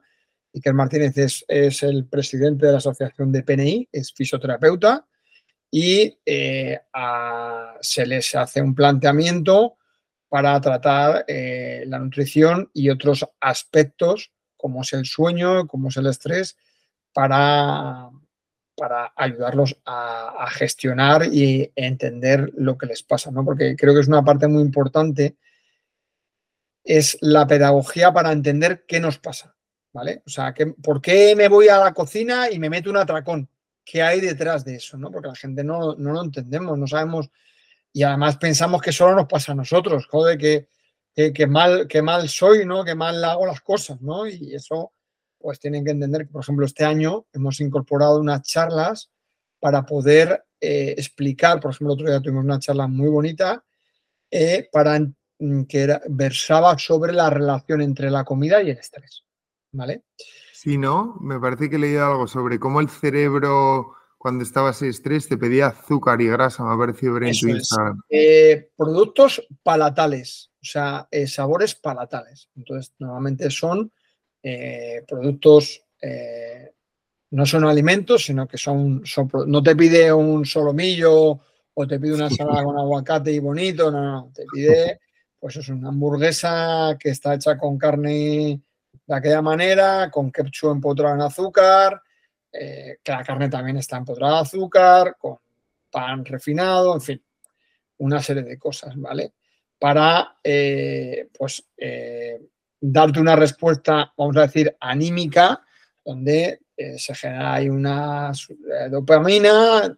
[0.54, 5.06] Iker Martínez es, es, el presidente de la Asociación de PNI, es fisioterapeuta
[5.70, 6.80] y eh,
[7.82, 9.76] se les hace un planteamiento
[10.30, 16.08] para tratar eh, la nutrición y otros aspectos como es el sueño, como es el
[16.08, 16.56] estrés,
[17.14, 18.10] para,
[18.76, 23.46] para ayudarlos a, gestionar y entender lo que les pasa, ¿no?
[23.46, 25.38] Porque creo que es una parte muy importante,
[26.84, 29.56] es la pedagogía para entender qué nos pasa,
[29.94, 30.24] ¿vale?
[30.26, 33.50] O sea, ¿por qué me voy a la cocina y me meto un atracón?
[33.84, 35.12] qué hay detrás de eso, ¿no?
[35.12, 37.30] Porque la gente no, lo entendemos, no sabemos
[37.94, 40.68] y además pensamos que solo nos pasa a nosotros, joder, que,
[41.34, 42.86] que, mal, que mal soy, ¿no?
[42.86, 44.26] Que mal hago las cosas, ¿no?
[44.28, 44.94] Y eso,
[45.42, 49.10] pues tienen que entender que, por ejemplo, este año hemos incorporado unas charlas
[49.60, 53.64] para poder eh, explicar, por ejemplo, el otro día tuvimos una charla muy bonita
[54.30, 55.00] eh, para
[55.68, 59.24] que versaba sobre la relación entre la comida y el estrés,
[59.72, 60.04] ¿vale?
[60.54, 61.18] Sí, ¿no?
[61.20, 65.68] Me parece que leído algo sobre cómo el cerebro, cuando estabas en estrés, te pedía
[65.68, 68.00] azúcar y grasa, me ha parecido ver en tu Instagram.
[68.10, 72.50] Eh, productos palatales, o sea, eh, sabores palatales.
[72.56, 73.92] Entonces, normalmente son
[74.44, 75.84] eh, productos,
[77.32, 79.04] no son alimentos, sino que son,
[79.48, 81.40] no te pide un solomillo
[81.74, 85.00] o te pide una ensalada con aguacate y bonito, no, no, te pide,
[85.40, 88.62] pues es una hamburguesa que está hecha con carne
[89.06, 92.02] de aquella manera, con ketchup empotrado en azúcar,
[92.52, 95.38] eh, que la carne también está empotrada en azúcar, con
[95.90, 97.24] pan refinado, en fin,
[97.98, 99.34] una serie de cosas, ¿vale?
[99.80, 102.40] Para, eh, pues, eh,
[102.82, 105.64] darte una respuesta, vamos a decir, anímica,
[106.04, 106.60] donde
[106.98, 108.32] se genera ahí una
[108.90, 109.96] dopamina,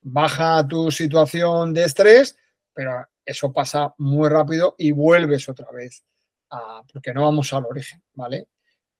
[0.00, 2.34] baja tu situación de estrés,
[2.72, 6.02] pero eso pasa muy rápido y vuelves otra vez
[6.92, 8.48] porque no vamos al origen, ¿vale?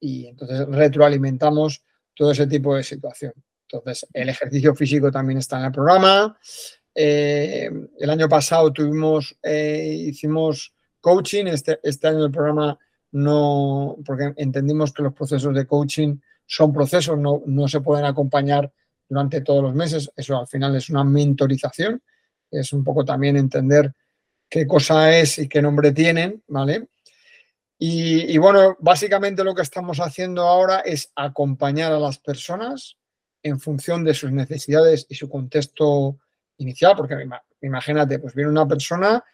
[0.01, 1.83] Y entonces retroalimentamos
[2.15, 3.33] todo ese tipo de situación.
[3.71, 6.39] Entonces, el ejercicio físico también está en el programa.
[6.95, 12.79] Eh, el año pasado tuvimos, eh, hicimos coaching, este, este año el programa
[13.13, 18.73] no, porque entendimos que los procesos de coaching son procesos, no, no se pueden acompañar
[19.07, 20.11] durante todos los meses.
[20.17, 22.03] Eso al final es una mentorización,
[22.51, 23.93] es un poco también entender
[24.49, 26.89] qué cosa es y qué nombre tienen, ¿vale?
[27.85, 32.97] Y, bueno, básicamente lo que estamos haciendo ahora es acompañar a las personas
[33.43, 36.17] en función de sus necesidades y su contexto
[36.59, 37.17] inicial, porque
[37.61, 39.25] imagínate, pues viene una persona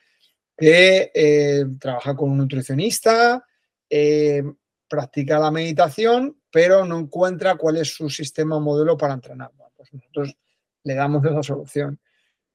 [0.58, 3.44] que eh, trabaja con un nutricionista,
[3.88, 4.42] eh,
[4.88, 9.52] practica la meditación, pero no encuentra cuál es su sistema modelo para entrenar.
[9.76, 10.36] Pues nosotros
[10.82, 12.00] le damos esa solución.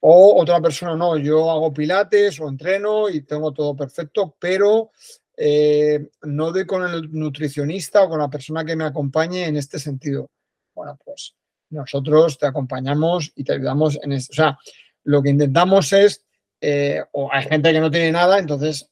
[0.00, 4.90] O otra persona, no, yo hago pilates o entreno y tengo todo perfecto, pero
[5.34, 9.78] eh, no doy con el nutricionista o con la persona que me acompañe en este
[9.78, 10.30] sentido.
[10.74, 11.34] Bueno, pues
[11.70, 14.32] nosotros te acompañamos y te ayudamos en esto.
[14.32, 14.58] O sea,
[15.04, 16.23] lo que intentamos es,
[16.66, 18.88] eh, o hay gente que no tiene nada, entonces,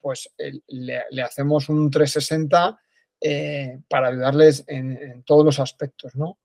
[0.00, 0.30] pues
[0.68, 2.80] le, hacemos un 360
[3.20, 6.38] eh, para ayudarles en, todos los aspectos, ¿no?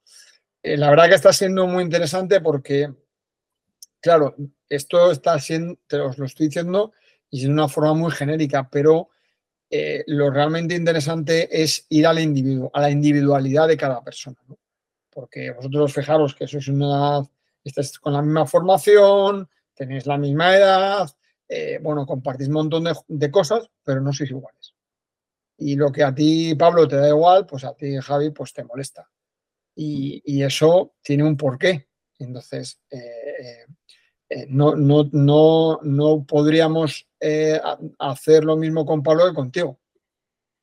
[0.64, 2.92] la verdad que está siendo muy interesante porque,
[4.02, 4.36] claro,
[4.68, 6.92] esto está siendo, os lo estoy diciendo
[7.30, 9.10] y de una forma muy genérica, pero
[9.70, 14.38] eh, lo realmente interesante es ir al individuo, a la individualidad de cada persona.
[15.10, 17.22] Porque vosotros fijaros que sois una
[17.64, 21.10] estáis con la misma formación, tenéis la misma edad,
[21.48, 24.74] eh, bueno, compartís un montón de, cosas, pero no sois iguales.
[25.58, 28.64] Y lo que a ti, Pablo, te da igual, pues a ti, Javi, pues te
[28.64, 29.10] molesta.
[29.76, 31.88] Y, eso tiene un porqué.
[32.18, 32.80] Entonces,
[34.36, 37.60] eh, no, no, no, no podríamos eh,
[38.00, 39.80] hacer lo mismo con Pablo que contigo,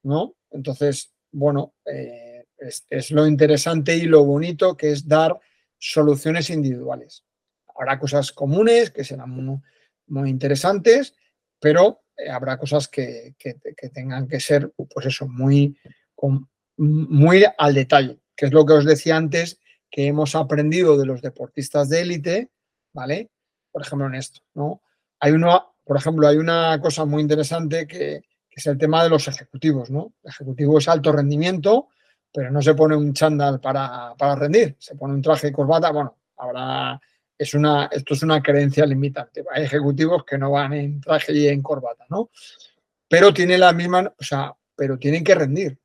[0.03, 0.35] ¿no?
[0.51, 2.45] Entonces, bueno, eh,
[2.91, 5.39] es, lo interesante y lo bonito que es dar
[5.79, 7.25] soluciones individuales.
[7.83, 9.61] Habrá cosas comunes que serán
[10.07, 11.17] muy, interesantes,
[11.59, 13.35] pero eh, habrá cosas que,
[13.93, 15.77] tengan que ser, pues eso, muy,
[17.59, 19.59] al detalle, que es lo que os decía antes,
[19.91, 22.51] que hemos aprendido de los deportistas de élite,
[22.93, 23.33] ¿vale?
[23.73, 24.81] Por ejemplo, en esto, ¿no?
[25.19, 29.27] Hay uno, por ejemplo, hay una cosa muy interesante que, es el tema de los
[29.27, 30.13] ejecutivos, ¿no?
[30.23, 31.89] El ejecutivo es alto rendimiento,
[32.33, 35.91] pero no se pone un chándal para, rendir, se pone un traje y corbata.
[35.91, 37.01] Bueno, ahora
[37.43, 39.45] esto es una creencia limitante.
[39.53, 42.31] Hay ejecutivos que no van en traje y en corbata, ¿no?
[43.09, 45.79] Pero tienen la misma, o sea, pero tienen que rendir.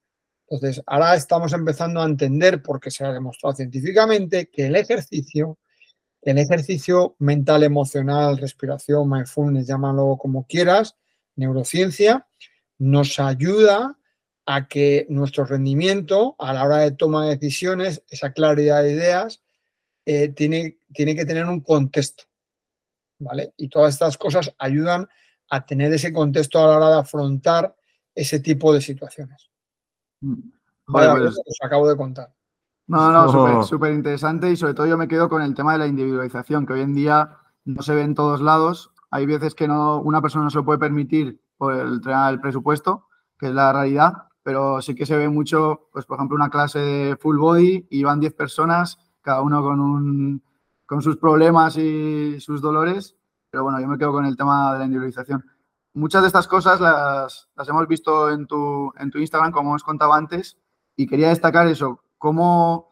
[0.49, 5.57] Entonces, ahora estamos empezando a entender, porque se ha demostrado científicamente, que el ejercicio
[6.21, 10.97] el ejercicio mental, emocional, respiración, mindfulness, llámalo como quieras,
[11.37, 12.27] neurociencia,
[12.77, 13.97] nos ayuda
[14.45, 19.41] a que nuestro rendimiento a la hora de toma de decisiones, esa claridad de ideas,
[20.09, 22.23] eh, tiene, tiene que tener un contexto.
[23.19, 23.53] ¿Vale?
[23.57, 25.05] Y todas estas cosas ayudan
[25.49, 27.75] a tener ese contexto a la hora de afrontar
[28.15, 29.51] ese tipo de situaciones.
[30.21, 30.49] Mm.
[30.87, 32.33] Vale, pues os acabo de contar.
[32.87, 35.87] No, no, súper interesante y sobre todo yo me quedo con el tema de la
[35.87, 38.91] individualización, que hoy en día no se ve en todos lados.
[39.11, 43.09] Hay veces que no, una persona no se lo puede permitir por el, el presupuesto,
[43.37, 46.79] que es la realidad, pero sí que se ve mucho, pues por ejemplo, una clase
[46.79, 50.41] de full body y van 10 personas, cada uno con, un,
[50.85, 53.17] con sus problemas y sus dolores.
[53.49, 55.43] Pero bueno, yo me quedo con el tema de la individualización.
[55.93, 59.83] Muchas de estas cosas las, las hemos visto en tu, en tu Instagram, como os
[59.83, 60.57] contaba antes,
[60.95, 62.89] y quería destacar eso, ¿Cómo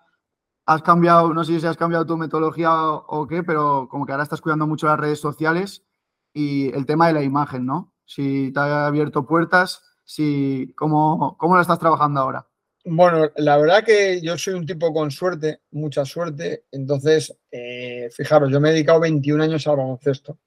[0.65, 4.24] has cambiado, no sé si has cambiado tu metodología o, qué, pero como que ahora
[4.24, 5.86] estás cuidando mucho las redes sociales
[6.34, 7.93] y el tema de la imagen, ¿no?
[8.06, 12.48] Si te ha abierto puertas, si, ¿cómo, ¿cómo lo estás trabajando ahora?
[12.88, 16.65] Bueno, la verdad que yo soy un tipo con suerte, mucha suerte.
[16.71, 20.38] Entonces, eh, fijaros, yo me he dedicado 21 años al baloncesto.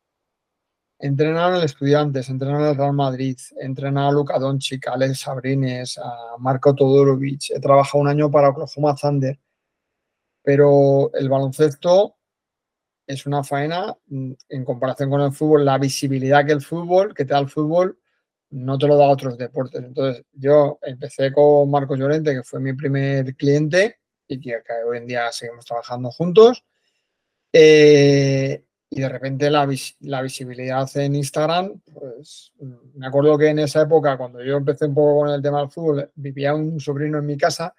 [1.00, 6.36] Entrenar al Estudiantes, entrenar al Real Madrid, entrenar a Luka Doncic, a Alex Sabrines, a
[6.38, 7.50] Marco Todorovic.
[7.50, 9.38] He trabajado un año para Oklahoma Thunder.
[10.42, 12.16] Pero el baloncesto
[13.06, 15.64] es una faena mm, en comparación con el fútbol.
[15.64, 17.98] La visibilidad que el fútbol, que te da el fútbol,
[18.50, 19.82] no te lo da otros deportes.
[19.82, 24.56] Entonces, yo empecé con Marcos Llorente, que fue mi primer cliente y que,
[24.86, 26.64] hoy en día seguimos trabajando juntos.
[27.52, 32.52] Eh, y de repente la, visibilidad en Instagram, pues
[32.94, 35.70] me acuerdo que en esa época, cuando yo empecé un poco con el tema del
[35.70, 37.74] fútbol, vivía un sobrino en mi casa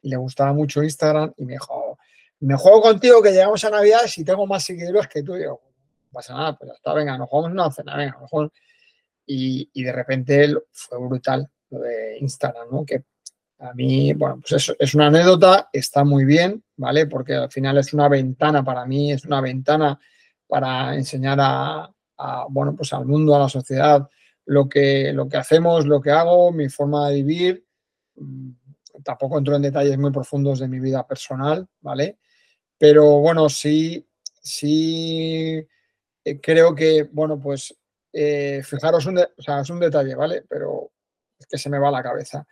[0.00, 1.98] y le gustaba mucho Instagram y me dijo,
[2.40, 5.36] me juego contigo que llegamos a Navidad y tengo más seguidores que tú.
[5.36, 5.60] Y yo,
[6.04, 8.30] no pasa nada, pues está, venga, nos jugamos una cena, venga, nos
[9.26, 12.84] Y, de repente fue brutal lo de Instagram, ¿no?
[12.84, 13.04] Que
[13.58, 17.06] a mí, bueno, pues es, es una anécdota, está muy bien, ¿vale?
[17.06, 19.98] Porque al final es una ventana para mí, es una ventana
[20.46, 21.90] para enseñar a,
[22.48, 24.08] bueno, pues al mundo, a la sociedad,
[24.46, 27.66] lo que, lo que hacemos, lo que hago, mi forma de vivir.
[28.16, 28.50] Mm,
[29.04, 32.18] tampoco entro en detalles muy profundos de mi vida personal, ¿vale?
[32.78, 34.06] Pero bueno, sí,
[34.40, 35.66] sí
[36.24, 37.74] eh, creo que, bueno, pues
[38.12, 40.44] eh, fijaros, un es un detalle, ¿vale?
[40.48, 40.90] Pero
[41.38, 42.46] es que se me va la cabeza.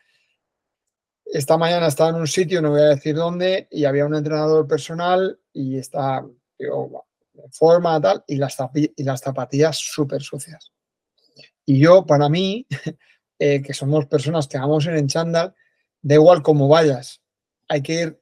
[1.25, 4.67] Esta mañana estaba en un sitio, no voy a decir dónde, y había un entrenador
[4.69, 6.25] personal y está,
[6.59, 8.57] digo, en forma tal, y las,
[9.21, 10.73] zapatillas súper sucias.
[11.65, 12.67] Y yo, para mí,
[13.39, 15.55] eh, que somos personas que vamos en chándal,
[16.03, 17.23] da igual cómo vayas,
[17.69, 18.21] hay que ir,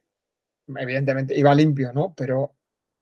[0.67, 2.13] evidentemente, iba limpio, ¿no?
[2.15, 2.55] Pero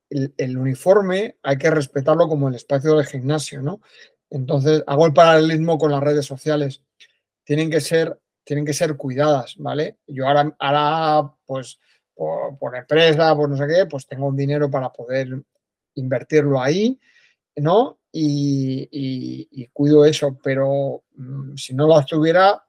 [0.10, 3.82] el, uniforme hay que respetarlo como el espacio del gimnasio, ¿no?
[4.32, 6.82] Entonces, hago el paralelismo con las redes sociales.
[7.44, 9.98] Tienen que ser, tienen que ser cuidadas, ¿vale?
[10.08, 11.80] Yo ahora, ahora pues,
[12.16, 15.42] por, empresa, por no sé qué, pues tengo un dinero para poder
[15.96, 17.00] invertirlo ahí,
[17.58, 18.00] ¿no?
[18.14, 22.64] Y, cuido eso, pero mm, si no lo tuviera,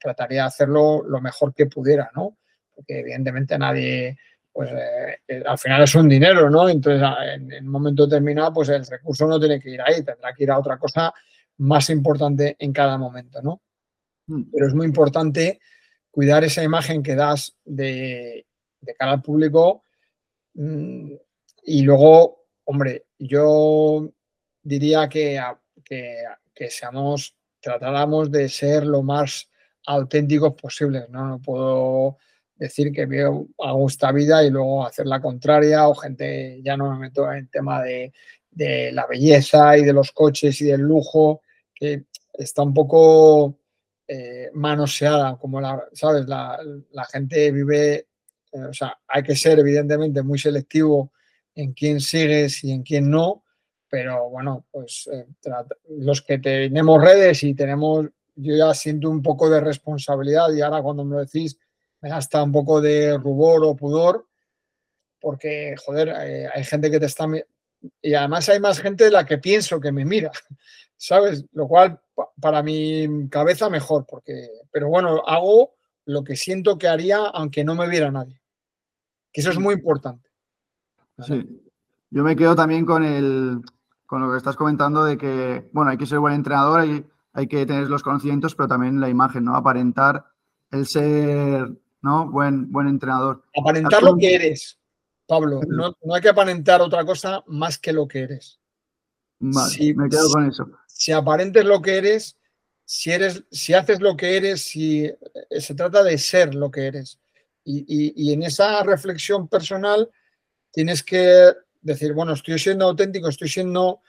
[0.00, 2.36] trataría de hacerlo lo mejor que pudiera, ¿no?
[2.74, 4.18] Porque evidentemente nadie,
[4.58, 6.68] pues eh, eh, al final es un dinero, ¿no?
[6.68, 7.00] Entonces,
[7.32, 10.50] en, un momento determinado, pues el recurso no tiene que ir ahí, tendrá que ir
[10.50, 11.14] a otra cosa
[11.58, 13.62] más importante en cada momento, ¿no?
[14.26, 14.50] Mm.
[14.50, 15.60] Pero es muy importante
[16.10, 18.48] cuidar esa imagen que das de,
[18.80, 19.84] de cara al público
[20.54, 21.12] mm,
[21.62, 24.10] y luego, hombre, yo
[24.60, 25.40] diría que,
[25.84, 29.48] que, seamos, tratáramos de ser lo más
[29.86, 31.28] auténticos posibles, ¿no?
[31.28, 32.18] No puedo
[32.58, 36.92] decir que veo, hago esta vida y luego hacer la contraria o gente, ya no
[36.92, 38.12] me meto en el tema de,
[38.92, 41.42] la belleza y de los coches y del lujo,
[41.72, 43.56] que está un poco
[44.08, 46.26] eh, manoseada, como la, ¿sabes?
[46.26, 46.58] La,
[47.12, 48.08] gente vive,
[48.52, 51.12] eh, o sea, hay que ser evidentemente muy selectivo
[51.54, 53.44] en quién sigues y en quién no,
[53.88, 55.26] pero bueno, pues eh,
[55.90, 60.82] los que tenemos redes y tenemos, yo ya siento un poco de responsabilidad y ahora
[60.82, 61.56] cuando me lo decís
[62.02, 64.26] hasta un poco de rubor o pudor,
[65.20, 67.26] porque, joder, eh, hay gente que te está...
[68.02, 70.32] Y además hay más gente de la que pienso que me mira,
[70.96, 71.44] ¿sabes?
[71.52, 72.00] Lo cual
[72.40, 77.74] para mi cabeza mejor, porque, pero bueno, hago lo que siento que haría aunque no
[77.74, 78.40] me viera nadie.
[79.32, 80.28] Que eso es muy importante.
[81.18, 81.62] Sí.
[82.10, 83.60] Yo me quedo también con el,
[84.06, 87.46] con lo que estás comentando de que, bueno, hay que ser buen entrenador, hay, hay
[87.46, 89.54] que tener los conocimientos, pero también la imagen, ¿no?
[89.54, 90.24] Aparentar
[90.70, 91.70] el ser,
[92.02, 92.30] ¿no?
[92.30, 93.44] Buen, buen entrenador.
[93.56, 94.78] Aparentar lo que eres,
[95.26, 95.60] Pablo.
[95.66, 98.58] No, hay que aparentar otra cosa más que lo que eres.
[99.40, 100.68] Vale, me quedo con eso.
[100.86, 102.36] Si aparentes lo que eres,
[102.84, 105.16] si eres, si haces lo que eres, si eh,
[105.60, 107.18] se trata de ser lo que eres.
[107.64, 110.08] Y, y en esa reflexión personal
[110.72, 114.00] tienes que decir, bueno, estoy siendo auténtico, estoy siendo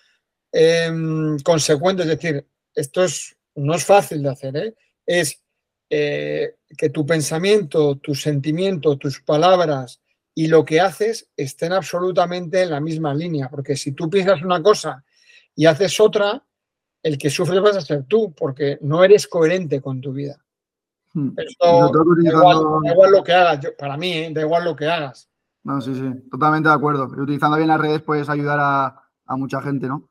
[0.51, 4.75] em, consecuente, es decir, esto es, no es fácil de hacer, ¿eh?
[5.05, 5.41] es
[5.89, 10.01] eh, que tu pensamiento, tu sentimiento, tus palabras
[10.35, 14.61] y lo que haces estén absolutamente en la misma línea, porque si tú piensas una
[14.61, 15.03] cosa
[15.55, 16.43] y haces otra,
[17.03, 20.37] el que sufre vas a ser tú, porque no eres coherente con tu vida.
[21.13, 21.31] Hmm.
[21.35, 24.31] Esto, da, igual, lo que hagas, para mí, ¿eh?
[24.33, 25.29] da igual lo que hagas.
[25.63, 27.09] No, sí, sí, totalmente de acuerdo.
[27.17, 30.09] Y utilizando bien las redes puedes ayudar a, mucha gente, ¿no?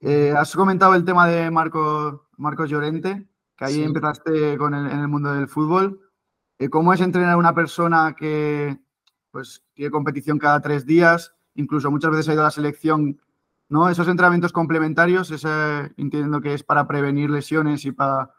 [0.00, 5.00] Eh, has comentado el tema de Marco, Marcos Llorente, que ahí empezaste con el, en
[5.00, 6.00] el mundo del fútbol.
[6.60, 8.78] Eh, ¿Cómo es entrenar a una persona que
[9.32, 11.34] pues, tiene competición cada tres días?
[11.56, 13.20] Incluso muchas veces ha ido a la selección,
[13.68, 13.88] ¿no?
[13.88, 15.48] Esos entrenamientos complementarios, ese,
[15.96, 18.30] entiendo que es para prevenir lesiones y para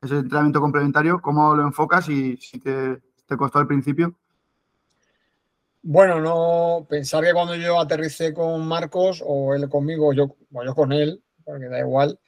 [0.00, 4.14] ese entrenamiento complementario, ¿cómo lo enfocas y si te, te costó al principio?
[5.82, 10.74] Bueno, no pensar que cuando yo aterricé con Marcos o él conmigo yo, o yo
[10.74, 12.20] con él, porque da igual,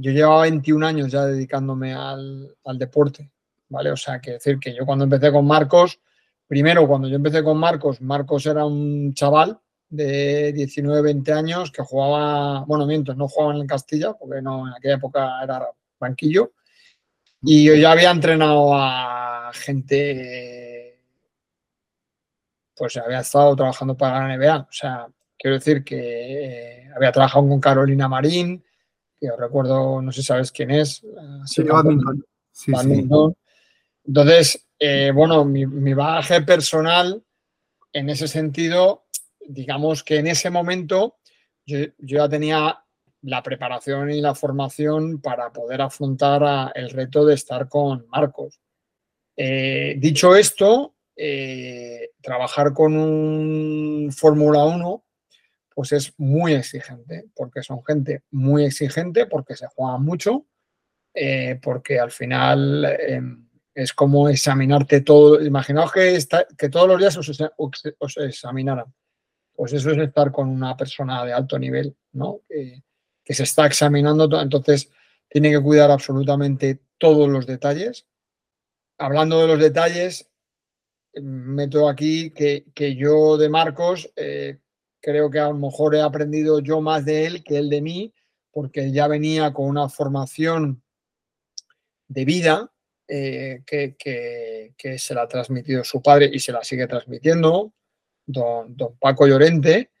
[0.00, 3.30] yo llevaba 21 años ya dedicándome al, deporte,
[3.68, 3.90] ¿vale?
[3.90, 6.00] O sea, que decir que yo cuando empecé con Marcos,
[6.46, 11.82] primero cuando yo empecé con Marcos, Marcos era un chaval de 19, 20 años que
[11.82, 15.66] jugaba, bueno, mientras no jugaba en Castilla, porque no, en aquella época era
[15.98, 16.52] banquillo,
[17.42, 20.88] y yo ya había entrenado a gente
[22.78, 24.56] pues había estado trabajando para la NBA.
[24.56, 28.64] O sea, quiero decir que eh, había trabajado con Carolina Marín,
[29.20, 31.04] que recuerdo, no sé si sabes quién es.
[31.44, 31.62] Sí,
[32.52, 32.72] Sí,
[34.04, 37.22] Entonces, eh, bueno, mi, mi bagaje personal
[37.92, 39.06] en ese sentido,
[39.40, 41.18] digamos que en ese momento
[41.64, 42.84] yo, ya tenía
[43.22, 48.60] la preparación y la formación para poder afrontar el reto de estar con Marcos.
[49.36, 55.04] Eh, dicho esto, eh, trabajar con un Fórmula 1
[55.78, 60.44] pues es muy exigente, porque son gente muy exigente, porque se juega mucho,
[61.14, 65.40] eh, porque al final em, Es como examinarte todo.
[65.40, 66.18] Imaginaos que,
[66.56, 68.92] que todos los días os, examinaran.
[69.54, 72.40] Pues eso es estar con una persona de alto nivel, ¿no?
[72.48, 72.82] Que,
[73.32, 74.24] se está examinando.
[74.40, 74.90] Entonces,
[75.28, 78.04] tiene que cuidar absolutamente todos los detalles.
[78.98, 80.28] Hablando de los detalles,
[81.22, 84.58] meto aquí que, yo de Marcos eh,
[85.08, 88.12] creo que a lo mejor he aprendido yo más de él que él de mí,
[88.52, 90.82] porque ya venía con una formación
[92.08, 92.70] de vida
[93.08, 97.72] eh, que, se la ha transmitido su padre y se la sigue transmitiendo,
[98.26, 99.92] don, Paco Llorente,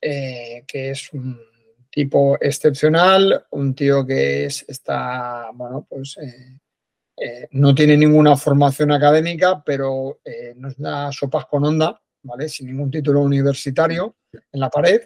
[0.00, 1.40] eh, que es un
[1.88, 9.62] tipo excepcional, un tío que es, está, bueno, pues eh, no tiene ninguna formación académica,
[9.64, 10.18] pero
[10.56, 12.48] nos da sopas con onda, ¿vale?
[12.48, 15.02] Sin ningún título universitario en la pared,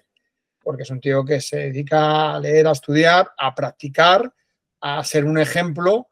[0.62, 4.33] porque es un tío que se dedica a leer, a estudiar, a practicar,
[4.81, 6.09] a ser un ejemplo,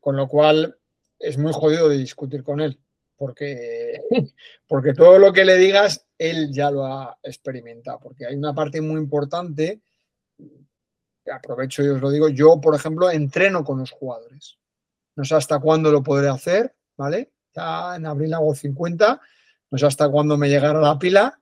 [0.00, 0.78] con lo cual
[1.18, 2.80] es muy jodido de discutir con él,
[3.16, 4.00] porque,
[4.66, 8.80] porque todo lo que le digas, él ya lo ha experimentado, porque hay una parte
[8.80, 9.80] muy importante,
[11.32, 14.58] aprovecho y os lo digo, yo, por ejemplo, entreno con los jugadores.
[15.14, 17.32] No sé hasta cuándo lo podré hacer, ¿vale?
[17.54, 19.20] Ya en abril hago 50,
[19.70, 21.38] no sé hasta cuándo me llegará la pila,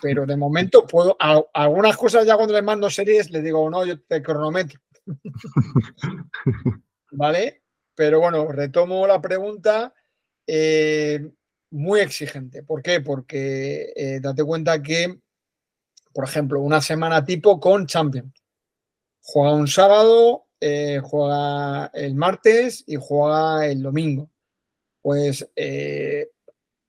[0.00, 4.00] pero de momento puedo, algunas cosas ya cuando le mando series le digo, no, yo
[4.00, 4.80] te cronometro.
[7.12, 7.62] ¿Vale?
[7.94, 9.94] Pero bueno, retomo la pregunta.
[10.46, 11.28] Eh,
[11.70, 12.62] muy exigente.
[12.62, 13.00] ¿Por qué?
[13.00, 15.18] Porque eh, date cuenta que,
[16.12, 18.32] por ejemplo, una semana tipo con Champions.
[19.22, 24.30] Juega un sábado, eh, juega el martes y juega el domingo.
[25.02, 25.48] Pues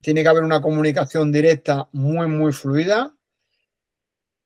[0.07, 3.13] tiene que haber una comunicación directa muy, muy fluida.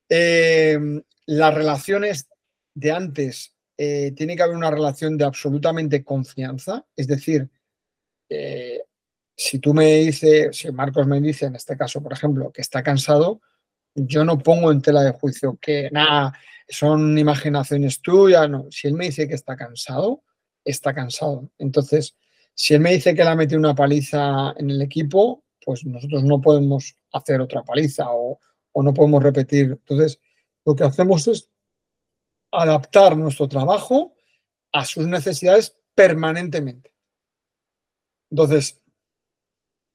[0.08, 2.28] las relaciones
[2.74, 6.84] de antes eh, tiene que haber una relación de absolutamente confianza.
[6.96, 7.48] Es decir,
[8.28, 8.82] eh,
[9.36, 12.82] si tú me dices, si Marcos me dice, en este caso, por ejemplo, que está
[12.82, 13.40] cansado,
[13.94, 16.32] yo no pongo en tela de juicio que nada,
[16.68, 18.66] son imaginaciones tuyas, no.
[18.72, 20.24] Si él me dice que está cansado,
[20.64, 21.52] está cansado.
[21.56, 22.16] Entonces,
[22.52, 26.24] si él me dice que le ha metido una paliza en el equipo, pues nosotros
[26.24, 28.40] no podemos hacer otra paliza o,
[28.72, 29.72] o no podemos repetir.
[29.72, 30.20] Entonces,
[30.64, 31.50] lo que hacemos es
[32.50, 34.14] adaptar nuestro trabajo
[34.72, 36.92] a sus necesidades permanentemente.
[38.30, 38.80] Entonces,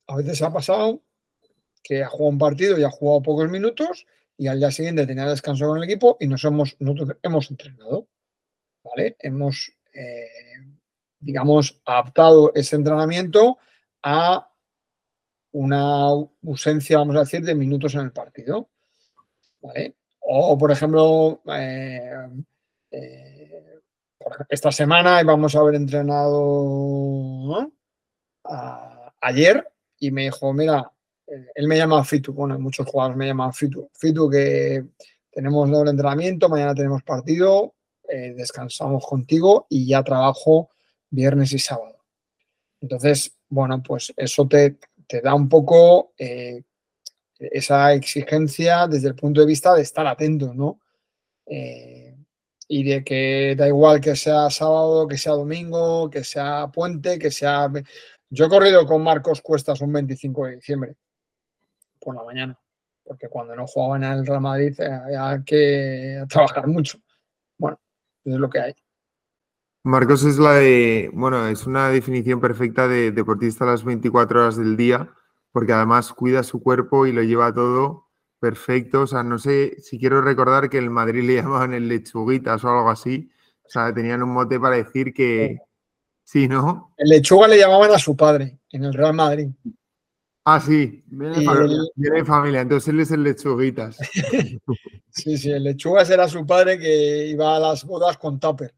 [0.08, 1.02] a veces ha pasado
[1.84, 4.06] que ha jugado un partido y ha jugado pocos minutos
[4.38, 8.08] y al día siguiente tenía descanso con el equipo y nos hemos, nosotros hemos entrenado.
[8.84, 9.16] ¿vale?
[9.20, 10.28] Hemos, eh,
[11.20, 13.58] digamos, adaptado ese entrenamiento
[14.04, 14.47] a
[15.52, 16.08] una
[16.46, 18.70] ausencia, vamos a decir, de minutos en el partido.
[19.62, 19.96] ¿vale?
[20.20, 22.12] O, por ejemplo, eh,
[22.92, 23.80] eh,
[24.50, 27.72] esta semana vamos a haber entrenado
[29.22, 29.66] ayer
[30.00, 30.92] y me dijo, mira,
[31.28, 33.90] eh, él me llama Fitu, bueno, muchos jugadores me llaman Fitu.
[33.94, 34.86] Fitu que
[35.32, 37.74] tenemos doble entrenamiento, mañana tenemos partido,
[38.10, 40.70] descansamos contigo y ya trabajo
[41.10, 42.06] viernes y sábado.
[42.80, 44.78] Entonces, bueno, pues eso te,
[45.08, 46.14] te da un poco
[47.40, 50.80] esa exigencia desde el punto de vista de estar atento, ¿no?
[51.46, 52.16] Eh,
[52.68, 57.32] y de que da igual que sea sábado, que sea domingo, que sea puente, que
[57.32, 57.72] sea...
[58.30, 60.96] Yo he corrido con Marcos Cuestas un 25 de diciembre,
[62.00, 62.60] por la mañana,
[63.04, 67.00] porque cuando no jugaba en el Real Madrid eh, había que trabajar mucho.
[67.58, 67.80] Bueno,
[68.26, 68.76] es lo que hay.
[69.88, 74.58] Marcos es la de, bueno, es una definición perfecta de deportista a las 24 horas
[74.58, 75.14] del día
[75.54, 79.04] porque además cuida su cuerpo y lo lleva todo perfecto.
[79.04, 82.70] O sea, no sé si quiero recordar que el Madrid le llamaban el lechuguitas o
[82.70, 83.30] algo así.
[83.64, 85.58] O sea, tenían un mote para decir que
[86.24, 86.94] sí, ¿no?
[86.98, 89.48] El lechuga le llamaban a su padre en el Real Madrid.
[90.44, 91.46] Ah, sí, viene,
[91.96, 93.98] de familia, entonces él es el lechuguitas.
[95.12, 98.74] sí, sí, el lechugas era su padre que iba a las bodas con tupper.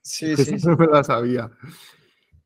[0.00, 0.54] Sí, sí.
[0.54, 1.50] Eso me la sabía.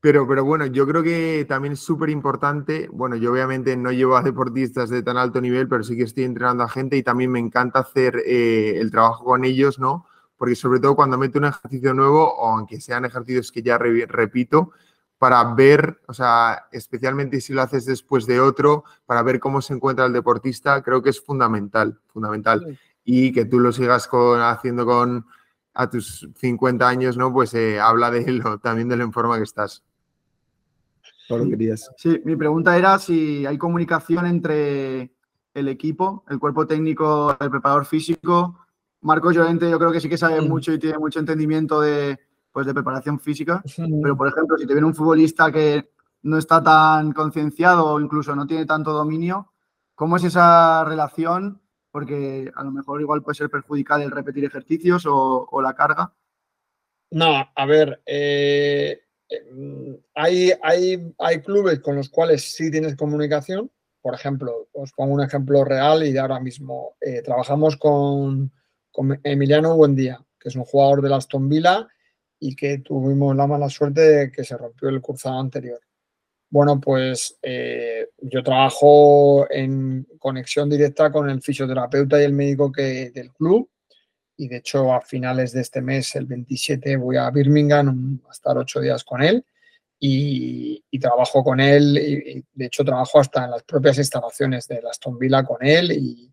[0.00, 2.88] Pero, pero bueno, yo creo que también es súper importante.
[2.90, 6.24] Bueno, yo obviamente no llevo a deportistas de tan alto nivel, pero sí que estoy
[6.24, 10.06] entrenando a gente y también me encanta hacer eh, el trabajo con ellos, ¿no?
[10.38, 14.72] Porque sobre todo cuando meto un ejercicio nuevo, o aunque sean ejercicios que ya repito,
[15.18, 19.74] para ver, o sea, especialmente si lo haces después de otro, para ver cómo se
[19.74, 22.78] encuentra el deportista, creo que es fundamental, fundamental.
[23.04, 25.26] Y que tú lo sigas haciendo con
[25.74, 27.32] a tus 50 años, ¿no?
[27.32, 29.82] Pues eh, habla de él también de la forma que estás.
[31.96, 35.12] Sí, mi pregunta era si hay comunicación entre
[35.54, 38.58] el equipo, el cuerpo técnico, el preparador físico.
[39.02, 40.48] Marcos Llorente yo creo que sí que sabe mm.
[40.48, 42.18] mucho y tiene mucho entendimiento de,
[42.52, 43.62] pues de preparación física.
[43.76, 45.90] Pero, por ejemplo, si te viene un futbolista que
[46.22, 49.52] no está tan concienciado o incluso no tiene tanto dominio,
[49.94, 51.60] ¿cómo es esa relación?
[51.90, 56.14] Porque a lo mejor igual puede ser perjudicial el repetir ejercicios o, la carga.
[57.10, 63.70] No, a ver, eh, eh, hay, hay, hay clubes con los cuales sí tienes comunicación.
[64.00, 68.52] Por ejemplo, os pongo un ejemplo real y de ahora mismo eh, trabajamos con,
[68.92, 71.88] con Emiliano Buendía, que es un jugador de Aston Villa
[72.38, 75.80] y que tuvimos la mala suerte de que se rompió el cruzado anterior.
[76.50, 83.10] Bueno, pues eh, yo trabajo en conexión directa con el fisioterapeuta y el médico que,
[83.10, 83.70] del club.
[84.36, 88.58] Y de hecho a finales de este mes, el 27, voy a Birmingham a estar
[88.58, 89.44] ocho días con él.
[90.00, 94.90] Y, trabajo con él y, de hecho trabajo hasta en las propias instalaciones de la
[94.90, 95.92] Aston Villa con él.
[95.92, 96.32] Y,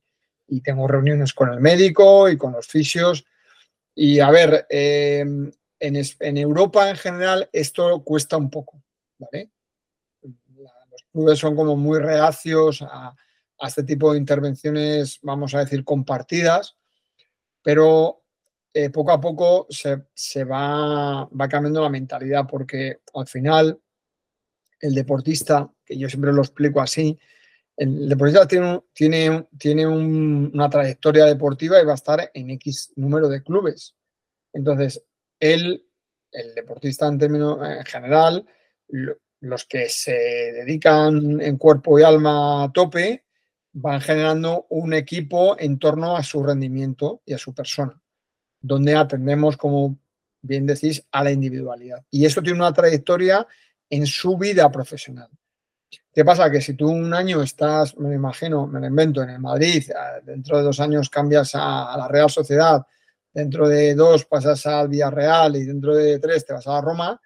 [0.61, 3.24] tengo reuniones con el médico y con los fisios.
[3.93, 8.82] Y a ver, eh, en, en Europa en general esto cuesta un poco,
[9.20, 9.51] ¿vale?
[11.36, 13.15] Son como muy reacios a,
[13.61, 16.78] este tipo de intervenciones, vamos a decir, compartidas,
[17.63, 18.24] pero
[18.72, 23.80] eh, poco a poco se, va, cambiando la mentalidad porque al final
[24.80, 27.18] el deportista, que yo siempre lo explico así,
[27.76, 33.95] el deportista tiene, una trayectoria deportiva y va a estar en X número de clubes.
[34.53, 35.03] Entonces,
[35.39, 35.84] él,
[36.32, 38.45] el deportista en términos en general,
[39.41, 43.25] los que se dedican en cuerpo y alma a tope
[43.73, 47.99] van generando un equipo en torno a su rendimiento y a su persona,
[48.59, 49.99] donde atendemos, como
[50.41, 52.03] bien decís, a la individualidad.
[52.09, 53.45] Y eso tiene una trayectoria
[53.89, 55.29] en su vida profesional.
[56.11, 56.49] ¿Qué pasa?
[56.49, 59.88] Que si tú un año estás, me lo imagino, me lo invento, en el Madrid,
[60.23, 62.83] dentro de dos años cambias a, la Real Sociedad,
[63.31, 67.21] dentro de dos pasas al Villarreal y dentro de tres te vas a Roma,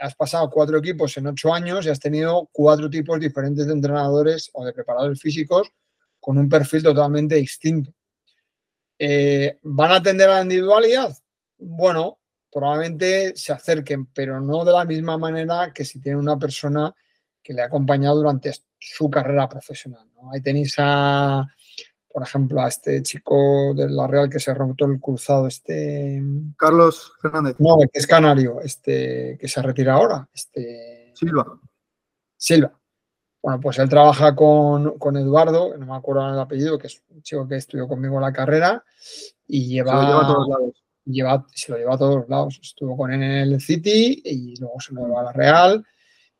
[0.00, 4.50] has pasado cuatro equipos en ocho años y has tenido cuatro tipos diferentes de entrenadores
[4.54, 5.70] o de preparadores físicos
[6.18, 7.92] con un perfil totalmente distinto.
[8.98, 11.16] Eh, ¿Van a atender a la individualidad?
[11.58, 12.18] Bueno,
[12.50, 16.94] probablemente se acerquen, pero no de la misma manera que si tiene una persona
[17.42, 20.06] que le ha acompañado durante su carrera profesional.
[20.32, 21.46] Ahí tenéis a,
[22.20, 26.22] por ejemplo, a este chico de la Real que se rompió el cruzado, este...
[26.54, 27.56] Carlos Fernández.
[27.58, 31.14] No, que es canario, este que se retira ahora, este...
[31.14, 31.58] Silva.
[32.36, 32.78] Silva.
[33.42, 37.48] Bueno, pues él trabaja con, Eduardo, no me acuerdo el apellido, que es un chico
[37.48, 38.84] que estudió conmigo en la carrera
[39.46, 39.92] y lleva...
[39.92, 40.84] Se lo lleva a todos lados.
[41.06, 42.60] Lleva, se lo lleva a todos lados.
[42.62, 45.86] Estuvo con él en el City y luego se lo lleva a la Real.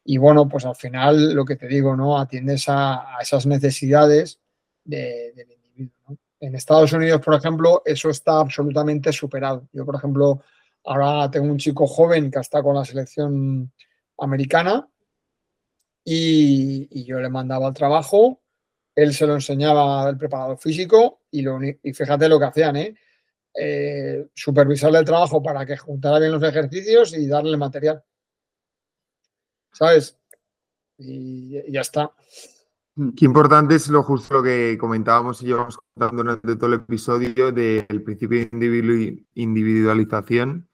[0.05, 2.19] Y bueno, pues al final lo que te digo, ¿no?
[2.19, 4.41] Atiendes a, esas necesidades
[4.85, 5.60] de, de
[6.41, 9.69] en Estados Unidos, por ejemplo, eso está absolutamente superado.
[9.73, 10.43] Yo, por ejemplo,
[10.85, 13.71] ahora tengo un chico joven que está con la selección
[14.19, 14.89] americana
[16.05, 18.41] y, yo le mandaba el trabajo,
[18.95, 21.45] él se lo enseñaba al preparador físico y,
[21.83, 22.95] y fíjate lo que hacían, ¿eh?
[23.55, 24.27] ¿eh?
[24.35, 28.03] supervisarle el trabajo para que juntara bien los ejercicios y darle material.
[29.73, 30.17] ¿Sabes?
[31.03, 32.13] y ya está.
[33.01, 36.81] Mm, qué importante es lo justo lo que comentábamos y llevamos contando durante todo el
[36.81, 40.69] episodio del principio de individualización,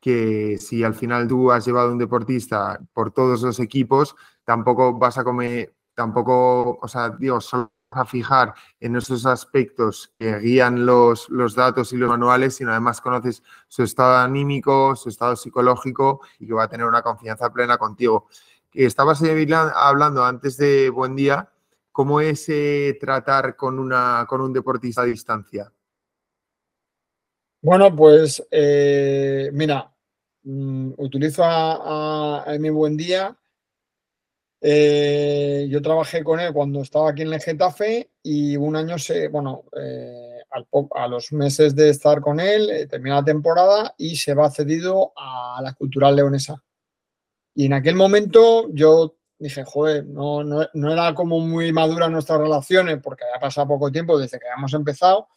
[0.00, 4.14] que si al final tú has llevado a un deportista por todos los equipos,
[4.44, 10.38] tampoco vas a comer, tampoco, o sea, digo, solo a fijar en esos aspectos que
[10.38, 15.36] guían los, los datos y los manuales, sino además conoces su estado anímico, su estado
[15.36, 18.28] psicológico y que va a tener una confianza plena contigo.
[18.72, 19.22] Estabas
[19.74, 21.50] hablando antes de Buen Día
[21.94, 25.72] ¿Cómo es eh, tratar con, un deportista a distancia?
[27.62, 29.94] Bueno, pues eh, mira,
[30.42, 33.38] mm, utilizo a, a, mi buen día.
[34.60, 39.28] Eh, yo trabajé con él cuando estaba aquí en el Getafe y un año se,
[39.28, 39.62] bueno,
[40.96, 45.60] a los meses de estar con él, termina la temporada y se va cedido a
[45.62, 46.60] la Cultural Leonesa.
[47.54, 49.14] Y en aquel momento yo
[49.44, 54.18] dije, joder, no, no, era como muy madura nuestras relaciones porque había pasado poco tiempo
[54.18, 55.28] desde que habíamos empezado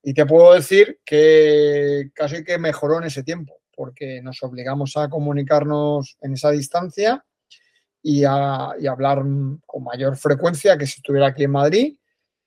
[0.00, 5.08] y te puedo decir que casi que mejoró en ese tiempo porque nos obligamos a
[5.08, 7.24] comunicarnos en esa distancia
[8.00, 9.24] y a, y hablar
[9.66, 11.96] con mayor frecuencia que si estuviera aquí en Madrid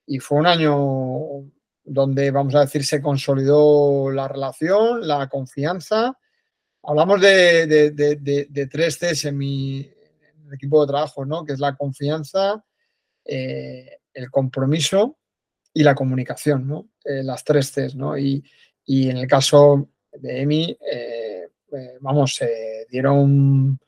[0.06, 1.44] y fue un año
[1.84, 6.16] donde, vamos a decir, se consolidó la relación, la confianza.
[6.82, 9.92] Hablamos de, de, de tres Cs en mi,
[10.54, 11.44] equipo de trabajo, ¿no?
[11.44, 12.64] Que es la confianza,
[13.24, 15.18] eh, el compromiso
[15.72, 16.88] y la comunicación, ¿no?
[17.04, 18.16] Eh, las tres Cs, ¿no?
[18.16, 18.44] Y,
[18.86, 21.48] en el caso de EMI, eh,
[22.00, 23.78] vamos, se dieron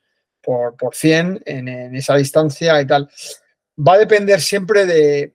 [0.40, 3.08] por, por 100 en, esa distancia y tal.
[3.76, 5.34] Va a depender siempre de,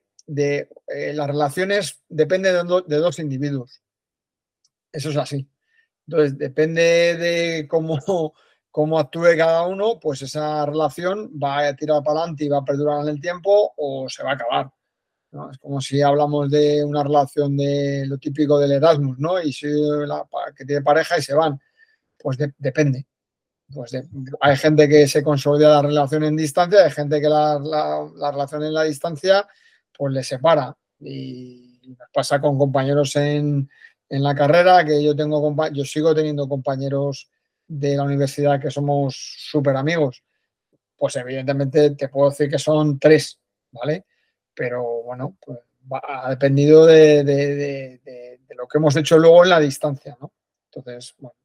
[0.88, 3.82] eh, las relaciones, depende de, dos individuos.
[4.92, 5.48] Eso es así.
[6.08, 8.34] Entonces, depende de cómo,
[8.72, 12.66] cómo actúe cada uno, pues esa relación va a tirar para adelante y va a
[12.66, 14.72] perdurar en el tiempo o se va a acabar.
[15.52, 19.40] Es como si hablamos de una relación de lo típico del Erasmus, ¿no?
[19.40, 21.60] Y si la, que tiene pareja y se van.
[22.18, 23.06] Pues depende.
[23.72, 23.96] Pues
[24.42, 27.60] hay gente que se consolida la relación en distancia, hay gente que la,
[28.32, 29.48] relación en la distancia
[29.96, 30.76] pues le separa.
[31.00, 33.70] Y pasa con compañeros en,
[34.10, 37.30] en la carrera, que yo tengo yo sigo teniendo compañeros
[37.70, 40.22] de la universidad que somos súper amigos.
[40.98, 43.40] Pues evidentemente te puedo decir que son tres,
[43.72, 44.06] ¿vale?
[44.60, 45.58] pero bueno, pues
[46.04, 48.02] ha dependido de,
[48.58, 50.34] lo que hemos hecho luego en la distancia, ¿no?
[50.66, 51.36] Entonces, bueno,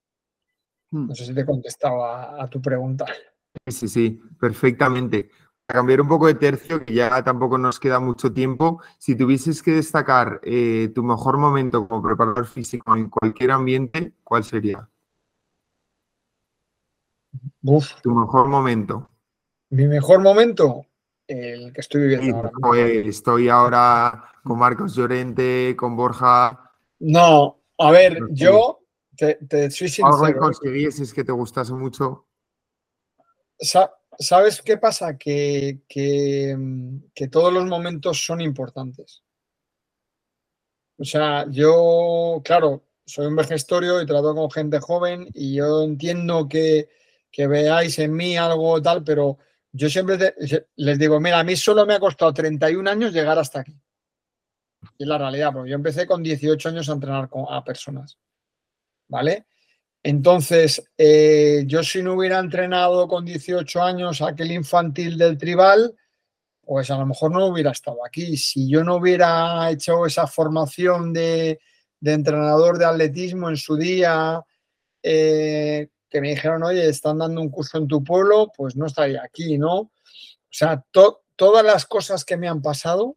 [0.91, 1.07] hmm.
[1.07, 3.07] no sé si te he contestado a, tu pregunta.
[3.69, 5.31] Sí, sí, perfectamente.
[5.65, 9.63] Para cambiar un poco de tercio, que ya tampoco nos queda mucho tiempo, si tuvieses
[9.63, 14.91] que destacar eh, tu mejor momento como preparador físico en cualquier ambiente, ¿cuál sería?
[18.03, 19.09] Tu mejor momento.
[19.71, 20.87] Mi mejor momento,
[21.27, 22.53] el que estoy viviendo ahora.
[22.61, 26.73] Pues, estoy ahora con Marcos Llorente, con Borja.
[26.99, 28.81] No, a ver, yo
[29.17, 29.39] te,
[29.71, 30.09] soy sincero.
[30.09, 32.27] Algo que consiguieses que te gustase mucho.
[34.19, 35.17] ¿Sabes qué pasa?
[35.17, 36.57] Que, que,
[37.15, 39.23] que, todos los momentos son importantes.
[40.99, 46.47] O sea, yo, claro, soy un vejestorio y trato con gente joven y yo entiendo
[46.47, 46.89] que,
[47.35, 49.39] que veáis en mí algo tal, pero
[49.73, 50.35] yo siempre
[50.77, 53.77] les digo, mira, a mí solo me ha costado 31 años llegar hasta aquí.
[54.97, 58.17] Es la realidad, porque yo empecé con 18 años a entrenar a personas.
[59.09, 59.47] ¿Vale?
[60.01, 65.93] Entonces, eh, yo si no hubiera entrenado con 18 años aquel infantil del tribal,
[66.63, 68.37] pues a lo mejor no hubiera estado aquí.
[68.37, 71.59] Si yo no hubiera hecho esa formación de,
[72.01, 74.41] entrenador de atletismo en su día,
[75.03, 79.21] eh, que me dijeron, oye, están dando un curso en tu pueblo, pues no estaría
[79.21, 79.75] aquí, ¿no?
[79.75, 79.91] O
[80.49, 83.17] sea, todas las cosas que me han pasado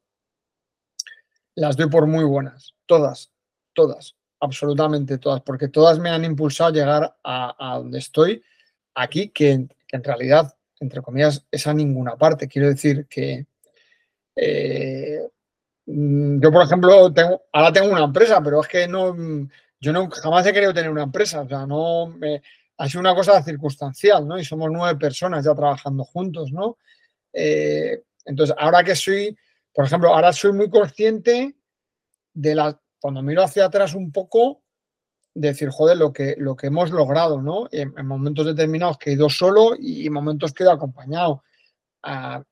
[1.54, 3.32] las doy por muy buenas, todas,
[3.74, 8.42] todas, absolutamente todas, porque todas me han impulsado a llegar a, donde estoy
[8.96, 12.48] aquí, que, en realidad, entre comillas, es a ninguna parte.
[12.48, 13.46] Quiero decir que
[14.36, 15.20] eh,
[15.86, 17.14] yo, por ejemplo,
[17.54, 19.16] ahora tengo una empresa, pero es que no,
[19.80, 22.42] yo no, jamás he querido tener una empresa, o sea, no me,
[22.78, 24.38] ha sido una cosa circunstancial, ¿no?
[24.40, 26.78] Y somos nueve personas ya trabajando juntos, ¿no?
[27.34, 29.38] Eh, entonces, ahora que soy,
[29.74, 31.56] por ejemplo, ahora soy muy consciente
[32.34, 34.62] de la, cuando miro hacia atrás un poco,
[35.34, 37.68] decir, joder, lo que, lo que hemos logrado, ¿no?
[37.72, 41.44] En, momentos determinados que he ido solo y en momentos que he ido acompañado.
[42.04, 42.44] Ah,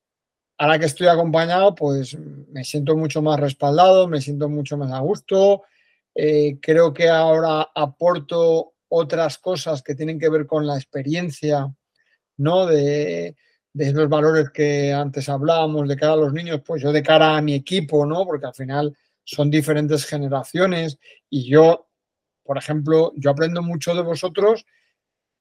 [0.57, 4.99] ahora que estoy acompañado, pues me siento mucho más respaldado, me siento mucho más a
[4.99, 5.63] gusto.
[6.13, 11.73] Eh, creo que ahora aporto otras cosas que tienen que ver con la experiencia,
[12.37, 12.65] ¿no?
[12.65, 13.35] De,
[13.73, 17.35] de los valores que antes hablábamos, de cara a los niños, pues yo de cara
[17.35, 18.25] a mi equipo, ¿no?
[18.25, 20.97] Porque al final son diferentes generaciones
[21.29, 21.89] y yo,
[22.43, 24.65] por ejemplo, yo aprendo mucho de vosotros,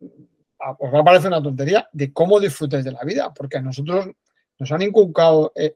[0.00, 4.08] os va a parecer una tontería, de cómo disfrutáis de la vida, porque a nosotros
[4.58, 5.74] nos han inculcado, eh,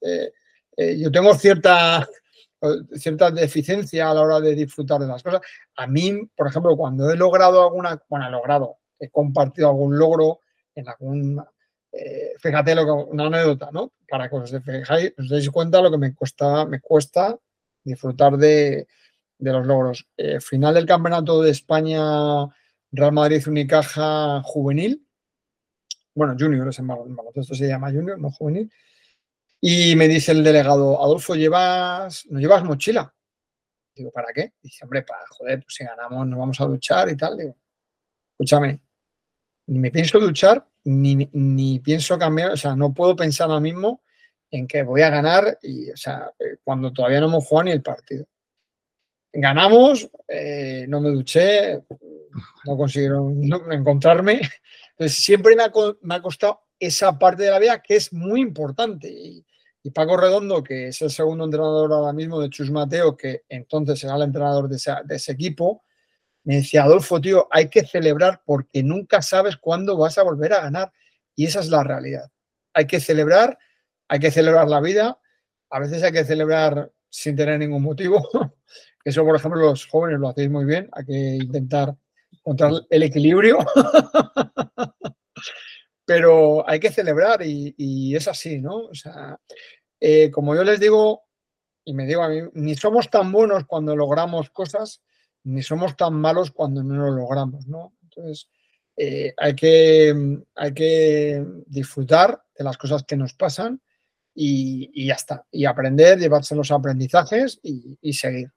[0.00, 0.32] eh,
[0.76, 2.08] eh, yo tengo cierta
[2.96, 5.40] cierta deficiencia a la hora de disfrutar de las cosas.
[5.76, 10.40] A mí, por ejemplo, cuando he logrado alguna, bueno, he logrado, he compartido algún logro
[10.74, 11.44] en algún,
[11.92, 13.92] eh, fíjate lo una anécdota, ¿no?
[14.08, 17.38] Para que os, fijáis, os deis cuenta lo que me cuesta, me cuesta
[17.84, 18.86] disfrutar de,
[19.38, 20.06] los logros.
[20.16, 22.00] Eh, final del Campeonato de España
[22.90, 25.04] Real Madrid Unicaja Juvenil.
[26.14, 26.90] Bueno, Junior es en
[27.36, 28.70] esto se llama Junior, no Juvenil.
[29.60, 33.12] Y me dice el delegado, Adolfo, ¿llevas, ¿no llevas mochila?
[33.94, 34.52] Digo, ¿para qué?
[34.62, 37.36] Dice, hombre, para, joder, pues si ganamos nos vamos a duchar y tal.
[37.36, 37.56] Digo,
[38.32, 38.80] escúchame,
[39.66, 44.02] ni me pienso duchar, ni, pienso cambiar, o sea, no puedo pensar ahora mismo
[44.50, 47.72] en que voy a ganar y, o sea, eh, cuando todavía no hemos jugado ni
[47.72, 48.26] el partido.
[49.32, 51.82] Ganamos, eh, no me duché,
[52.64, 53.42] no consiguieron
[53.72, 54.40] encontrarme.
[54.92, 58.40] Entonces, siempre me ha, me ha, costado esa parte de la vida que es muy
[58.40, 59.10] importante.
[59.10, 59.44] Y,
[59.88, 64.04] y Paco Redondo, que es el segundo entrenador ahora mismo de Chus Mateo, que entonces
[64.04, 65.82] era el entrenador de ese, equipo,
[66.44, 70.60] me decía, Adolfo, tío, hay que celebrar porque nunca sabes cuándo vas a volver a
[70.60, 70.92] ganar.
[71.34, 72.30] Y esa es la realidad.
[72.74, 73.58] Hay que celebrar,
[74.08, 75.18] hay que celebrar la vida.
[75.70, 78.28] A veces hay que celebrar sin tener ningún motivo.
[79.04, 80.90] Eso, por ejemplo, los jóvenes lo hacéis muy bien.
[80.92, 81.96] Hay que intentar
[82.30, 83.56] encontrar el equilibrio.
[86.08, 88.86] Pero hay que celebrar y, es así, ¿no?
[88.86, 89.38] O sea,
[90.00, 91.22] eh, como yo les digo,
[91.84, 95.02] y me digo a mí, ni somos tan buenos cuando logramos cosas,
[95.44, 97.94] ni somos tan malos cuando no lo logramos, ¿no?
[98.02, 98.48] Entonces,
[98.96, 103.80] eh, hay, que, hay que disfrutar de las cosas que nos pasan
[104.34, 105.46] y, ya está.
[105.50, 108.52] Y aprender, llevarse los aprendizajes y, seguir.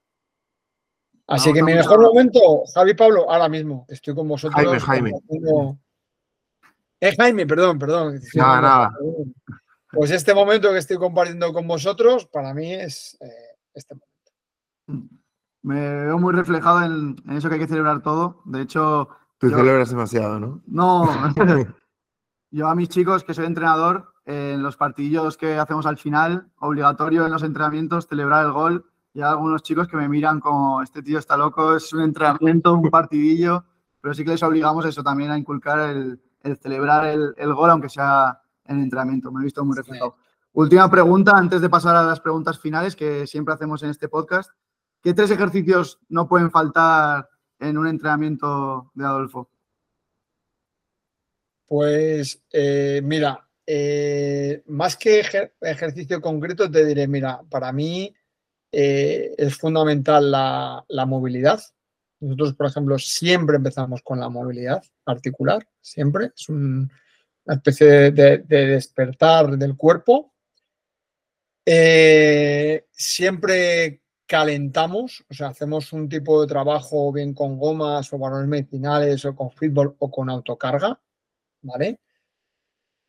[1.27, 4.61] Así que mi mejor momento, Javi Pablo, ahora mismo, estoy con vosotros.
[4.61, 5.11] Jaime, Jaime.
[6.99, 8.19] Es Jaime, perdón, perdón.
[8.35, 8.93] Nada, nada.
[9.91, 15.17] Pues este momento que estoy compartiendo con vosotros, para mí es eh, este momento.
[15.63, 18.41] Me veo muy reflejado en, eso que hay que celebrar todo.
[18.45, 19.09] De hecho.
[19.37, 20.61] Tú celebras demasiado, ¿no?
[20.67, 21.09] No.
[22.51, 27.25] yo a mis chicos, que soy entrenador, en los partidos que hacemos al final, obligatorio
[27.25, 28.85] en los entrenamientos, celebrar el gol.
[29.13, 32.73] Y hay algunos chicos que me miran como, este tío está loco, es un entrenamiento,
[32.73, 33.65] un partidillo,
[33.99, 36.21] pero sí que les obligamos eso también a inculcar el,
[36.61, 38.40] celebrar el, gol, aunque sea
[38.71, 39.31] en entrenamiento.
[39.31, 40.15] Me he visto muy reflejado.
[40.53, 44.51] Última pregunta, antes de pasar a las preguntas finales que siempre hacemos en este podcast.
[45.01, 49.49] ¿Qué tres ejercicios no pueden faltar en un entrenamiento de Adolfo?
[51.65, 55.21] Pues eh, mira, eh, más que
[55.61, 58.13] ejercicio concreto, te diré, mira, para mí
[58.71, 61.61] eh, es fundamental la, movilidad.
[62.19, 66.31] Nosotros, por ejemplo, siempre empezamos con la movilidad articular, siempre.
[66.35, 66.49] Es
[67.55, 70.33] especie de, despertar del cuerpo.
[71.65, 78.47] Eh, siempre calentamos, o sea, hacemos un tipo de trabajo bien con gomas o balones
[78.47, 80.99] medicinales o con fútbol o con autocarga,
[81.61, 81.99] ¿vale?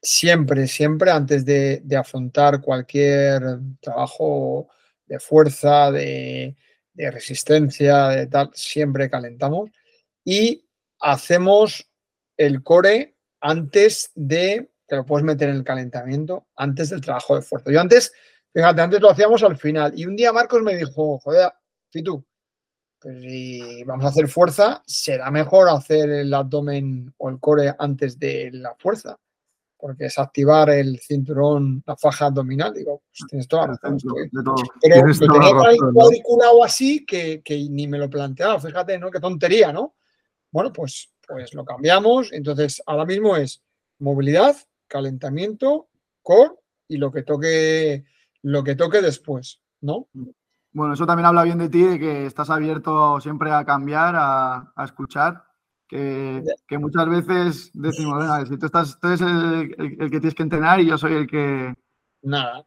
[0.03, 3.43] siempre, siempre antes de, afrontar cualquier
[3.81, 4.69] trabajo
[5.07, 6.57] de fuerza, de,
[6.95, 9.71] resistencia, de tal, siempre calentamos
[10.25, 10.67] y
[11.01, 11.89] hacemos
[12.37, 13.12] el core
[13.43, 17.71] antes de, te lo puedes meter en el calentamiento, antes del trabajo de fuerza.
[17.71, 18.13] Yo antes,
[18.53, 21.53] fíjate, antes lo hacíamos al final y un día Marcos me dijo, joder,
[21.91, 22.25] Fitu,
[22.99, 28.19] pues si vamos a hacer fuerza, será mejor hacer el abdomen o el core antes
[28.19, 29.19] de la fuerza
[29.83, 32.73] porque es activar el cinturón, la faja abdominal.
[32.73, 33.99] Digo, pues tienes toda la razón.
[34.81, 38.61] Pero lo tenía cuadriculado así que, ni me lo planteaba.
[38.61, 39.11] Fíjate, ¿no?
[39.11, 39.97] Qué tontería, ¿no?
[40.53, 42.33] Bueno, pues, pues lo cambiamos.
[42.33, 43.63] Entonces, ahora mismo es
[43.99, 44.57] movilidad,
[44.89, 45.89] calentamiento,
[46.23, 46.55] core
[46.89, 48.05] y lo que toque,
[48.43, 50.09] lo que toque después, ¿no?
[50.73, 54.73] Bueno, eso también habla bien de ti, de que estás abierto siempre a cambiar, a,
[54.75, 55.45] a escuchar
[56.67, 60.81] que, muchas veces decimos, venga, si tú, estás, tú eres el, que tienes que entrenar
[60.81, 61.75] y yo soy el que...
[62.23, 62.65] Nada,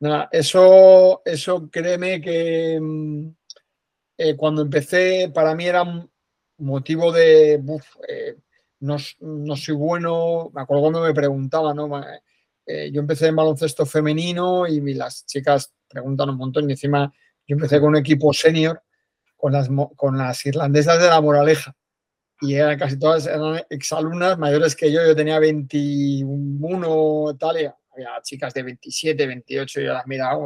[0.00, 3.28] nada, eso, eso créeme que mm,
[4.18, 5.84] eh, cuando empecé para mí era
[6.58, 7.54] motivo de,
[8.08, 8.36] eh,
[8.80, 12.02] no, soy bueno, me acuerdo cuando me preguntaban, ¿no?
[12.66, 17.12] Eh, yo empecé en baloncesto femenino y las chicas preguntan un montón y encima
[17.46, 18.82] yo empecé con un equipo senior
[19.36, 21.76] con las, con las irlandesas de la Moraleja
[22.40, 28.20] y eran casi todas eran exalumnas mayores que yo, yo tenía 21 tal, y había
[28.22, 30.38] chicas de 27, 28, y yo las miraba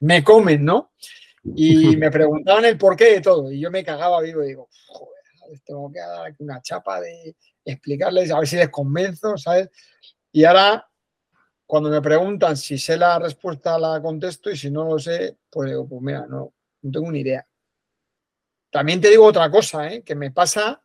[0.00, 0.92] me comen, ¿no?
[1.54, 5.60] Y me preguntaban el porqué de todo, y yo me cagaba vivo y digo, joder,
[5.64, 9.70] tengo que dar una chapa de explicarles, a ver si les convenzo, ¿sabes?
[10.32, 10.88] Y ahora,
[11.66, 15.70] cuando me preguntan si sé la respuesta, la contesto, y si no lo sé, pues
[15.70, 17.46] digo, pues mira, no, no tengo ni idea.
[18.70, 20.02] También te digo otra cosa, ¿eh?
[20.02, 20.82] que me pasa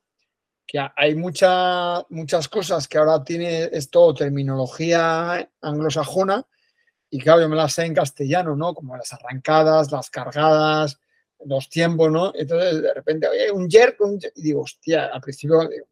[0.66, 6.46] que hay muchas cosas que ahora tiene esto terminología anglosajona
[7.14, 8.74] y claro, yo me las sé en castellano, ¿no?
[8.74, 11.00] Como las arrancadas, las cargadas,
[11.46, 12.32] los tiempos, ¿no?
[12.34, 13.98] Entonces, de repente, oye, un jerk,
[14.36, 15.86] y digo, hostia, al principio, digo,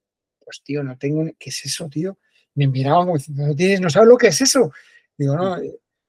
[0.43, 2.17] pues tío, no tengo, ¿qué es eso, tío?
[2.55, 4.71] Me miraban como diciendo, no tienes, no sabes lo que es eso.
[5.15, 5.57] Digo, no,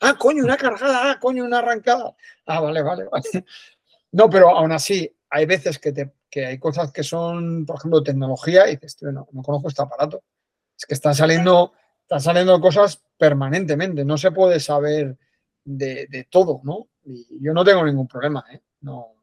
[0.01, 2.17] ah, coño, una cargada, ah, coño, una arrancada.
[2.47, 3.45] Ah, vale, vale, vale.
[4.13, 8.03] No, pero aún así, hay veces que, te, que hay cosas que son, por ejemplo,
[8.03, 10.25] tecnología y dices, no, no conozco este aparato.
[10.75, 11.75] Es que están saliendo,
[12.13, 15.17] están saliendo cosas permanentemente, no se puede saber
[15.65, 16.89] de, todo, ¿no?
[17.05, 18.61] Y yo no tengo ningún problema, ¿eh?
[18.83, 19.15] No.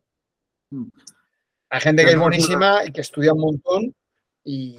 [1.69, 3.95] Hay gente que es buenísima y que estudia un montón
[4.43, 4.75] y,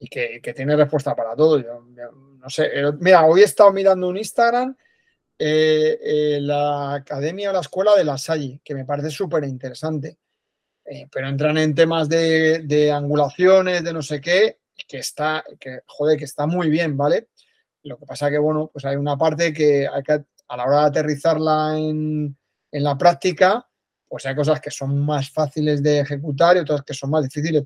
[0.00, 1.60] y que, tiene respuesta para todo.
[1.60, 4.76] Yo, no sé, mira, hoy he estado mirando un Instagram
[5.38, 10.18] eh, eh, la academia o la escuela de la Salle, que me parece súper interesante.
[10.84, 16.18] Eh, pero entran en temas de, angulaciones, de no sé qué, que está, que, joder,
[16.18, 17.28] que está muy bien, ¿vale?
[17.84, 20.80] Lo que pasa que, bueno, pues hay una parte que hay que, a la hora
[20.80, 22.36] de aterrizarla en,
[22.72, 23.66] la práctica,
[24.08, 27.64] pues hay cosas que son más fáciles de ejecutar y otras que son más difíciles,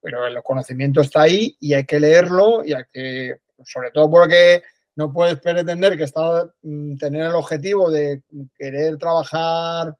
[0.00, 4.62] pero el conocimiento está ahí y hay que leerlo y hay que, sobre todo porque
[4.96, 8.22] no puedes pretender que está, mm, tener el objetivo de
[8.56, 9.96] querer trabajar,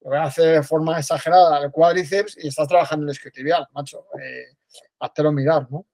[0.00, 3.68] lo voy a hacer de forma exagerada, el cuádriceps y estás trabajando en el isquiotibial,
[3.72, 4.06] macho.
[4.20, 4.56] Eh,
[4.98, 5.86] háztelo mirar, ¿no?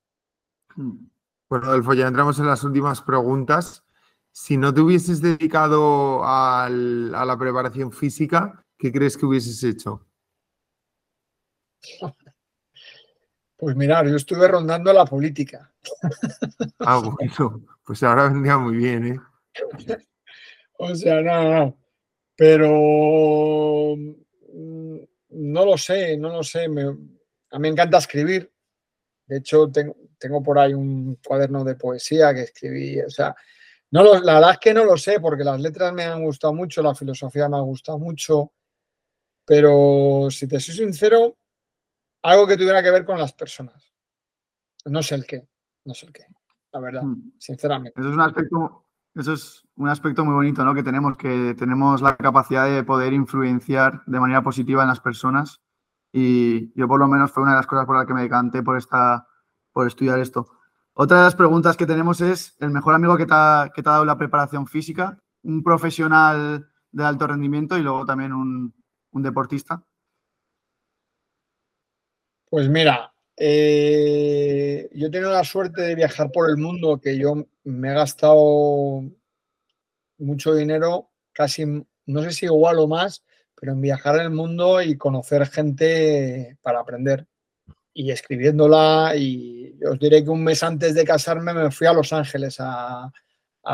[0.77, 3.85] Bueno, Adolfo, ya entramos en las últimas preguntas.
[4.33, 10.07] Si no te hubieses dedicado a la preparación física, ¿qué crees que hubieses hecho?
[13.57, 15.73] Pues mirar, yo estuve rondando la política.
[16.81, 19.21] Ah, bueno, pues ahora vendría muy bien, ¿eh?
[20.79, 21.79] O sea, no, no.
[22.37, 24.99] Pero mm,
[25.31, 26.65] no lo sé, no lo sé.
[26.65, 27.09] a mí
[27.59, 28.53] me encanta escribir.
[29.27, 33.01] De hecho, tengo, tengo por ahí un cuaderno de poesía que escribí.
[33.01, 33.35] O sea,
[33.91, 36.83] no la verdad es que no lo sé, porque las letras me han gustado mucho,
[36.83, 38.53] la filosofía me ha gustado mucho.
[39.45, 41.37] Pero si te soy sincero,
[42.23, 43.93] algo que tuviera que ver con las personas.
[44.85, 45.49] No sé el qué,
[45.85, 46.27] no sé el qué,
[46.73, 47.33] la verdad, hmm.
[47.39, 48.01] sinceramente.
[48.01, 50.75] Eso es un aspecto, eso es un aspecto muy bonito, ¿no?
[50.75, 55.61] Que tenemos, que tenemos la capacidad de poder influenciar de manera positiva en las personas.
[56.19, 58.63] Y yo por lo menos fue una de las cosas por las que me decanté
[58.63, 59.29] por, esta,
[59.71, 60.47] por estudiar esto.
[60.95, 63.89] Otra de las preguntas que tenemos es el mejor amigo que te ha, que te
[63.91, 68.73] ha dado la preparación física, un profesional de alto rendimiento y luego también un,
[69.13, 69.85] deportista.
[72.49, 77.47] Pues mira, eh, yo he tenido la suerte de viajar por el mundo, que yo
[77.65, 79.03] me he gastado
[80.17, 81.67] mucho dinero, casi,
[82.07, 83.23] no sé si igual o más,
[83.59, 87.27] pero en viajar el mundo y conocer gente para aprender
[87.97, 89.15] y escribiéndola.
[89.17, 93.11] Y os diré que un mes antes de casarme me fui a Los Ángeles a,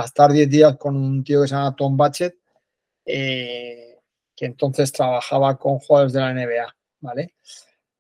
[0.04, 2.36] estar 10 días con un tío que se llama Tom Batchet,
[3.04, 3.98] eh,
[4.34, 7.34] que entonces trabajaba con jugadores de la NBA, ¿vale?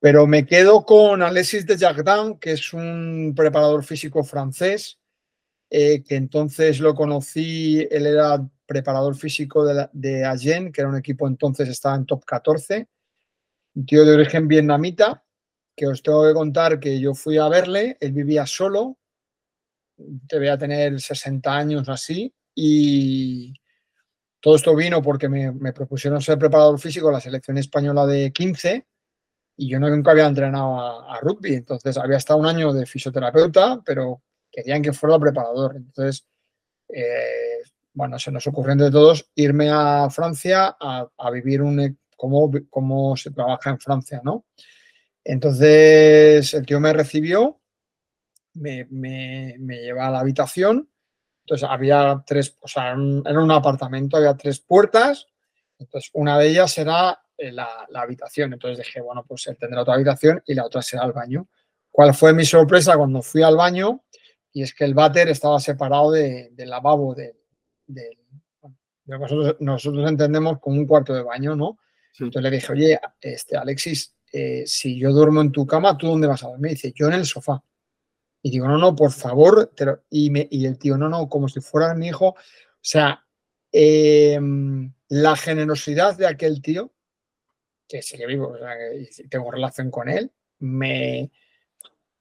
[0.00, 4.98] Pero me quedo con Alexis de Jardin, que es un preparador físico francés,
[5.68, 10.96] eh, que entonces lo conocí, él era preparador físico de, de Agen, que era un
[10.96, 12.88] equipo entonces, estaba en top 14,
[13.74, 15.24] un tío de origen vietnamita,
[15.76, 18.98] que os tengo que contar que yo fui a verle, él vivía solo,
[19.96, 23.54] debía tener 60 años así, y
[24.40, 28.86] todo esto vino porque me, propusieron ser preparador físico en la selección española de 15
[29.56, 34.22] y yo nunca había entrenado a, rugby, entonces había estado un año de fisioterapeuta, pero
[34.50, 35.76] querían que fuera preparador.
[35.76, 36.26] Entonces,
[36.88, 37.62] eh,
[37.94, 43.30] bueno, se nos ocurrió entre todos irme a Francia a, vivir un, cómo, cómo se
[43.30, 44.46] trabaja en Francia, ¿no?
[45.24, 47.60] Entonces, el tío me recibió,
[48.54, 50.88] me, me, me lleva a la habitación,
[51.44, 55.26] entonces había tres, o sea, era un apartamento, había tres puertas,
[55.78, 58.52] entonces una de ellas era la, habitación.
[58.52, 61.48] Entonces dije, bueno, pues él tendrá otra habitación y la otra será el baño.
[61.90, 64.04] ¿Cuál fue mi sorpresa cuando fui al baño?
[64.52, 67.34] Y es que el váter estaba separado del lavabo de,
[69.06, 71.78] nosotros, nosotros, entendemos como un cuarto de baño, ¿no?
[72.18, 76.26] Entonces le dije, oye, este, Alexis, eh, si yo duermo en tu cama, ¿tú dónde
[76.26, 76.62] vas a dormir?
[76.62, 77.62] Me dice, yo en el sofá.
[78.42, 79.72] Y digo, no, no, por favor.
[80.10, 82.28] y, me, y el tío, no, no, como si fuera mi hijo.
[82.28, 82.36] O
[82.80, 83.24] sea,
[83.70, 86.92] em, la generosidad de aquel tío
[87.92, 88.56] que sigue vivo,
[89.28, 90.30] tengo relación con él,
[90.60, 91.30] me,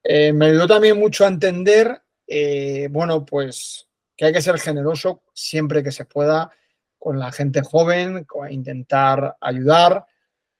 [0.02, 3.88] eh, me ayudó también mucho a entender, eh, bueno, pues
[4.22, 6.48] que hay que ser generoso siempre que se pueda
[6.96, 10.06] con la gente joven, intentar ayudar.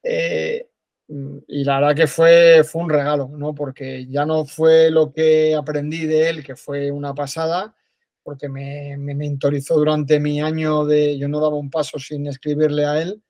[0.03, 0.67] Eh,
[1.47, 3.55] y la verdad que fue, fue un regalo, ¿no?
[3.55, 7.73] Porque ya no fue lo que aprendí de él, que fue una pasada,
[8.25, 12.85] porque me, me mentorizó durante mi año de, yo no daba un paso sin escribirle
[12.85, 13.23] a él,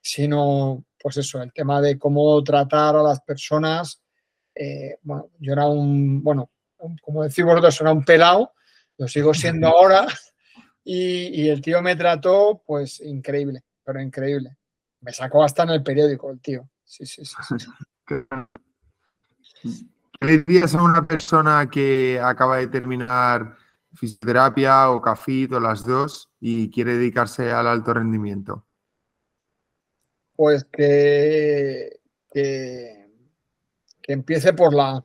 [0.00, 4.00] sino pues eso, el tema de cómo tratar a las personas.
[4.54, 6.48] Eh, bueno, yo era un, bueno,
[7.02, 8.53] como decís vosotros, era un pelado,
[8.98, 10.06] lo sigo siendo ahora,
[10.84, 14.56] y, el tío me trató, pues increíble, pero increíble.
[15.00, 16.68] Me sacó hasta en el periódico el tío.
[16.84, 17.34] Sí, sí, sí.
[20.20, 23.56] ¿Qué dirías a una persona que acaba de terminar
[23.94, 28.66] fisioterapia o CAFIT o las dos y quiere dedicarse al alto rendimiento?
[30.36, 33.08] pues que, que,
[34.02, 35.04] empiece por la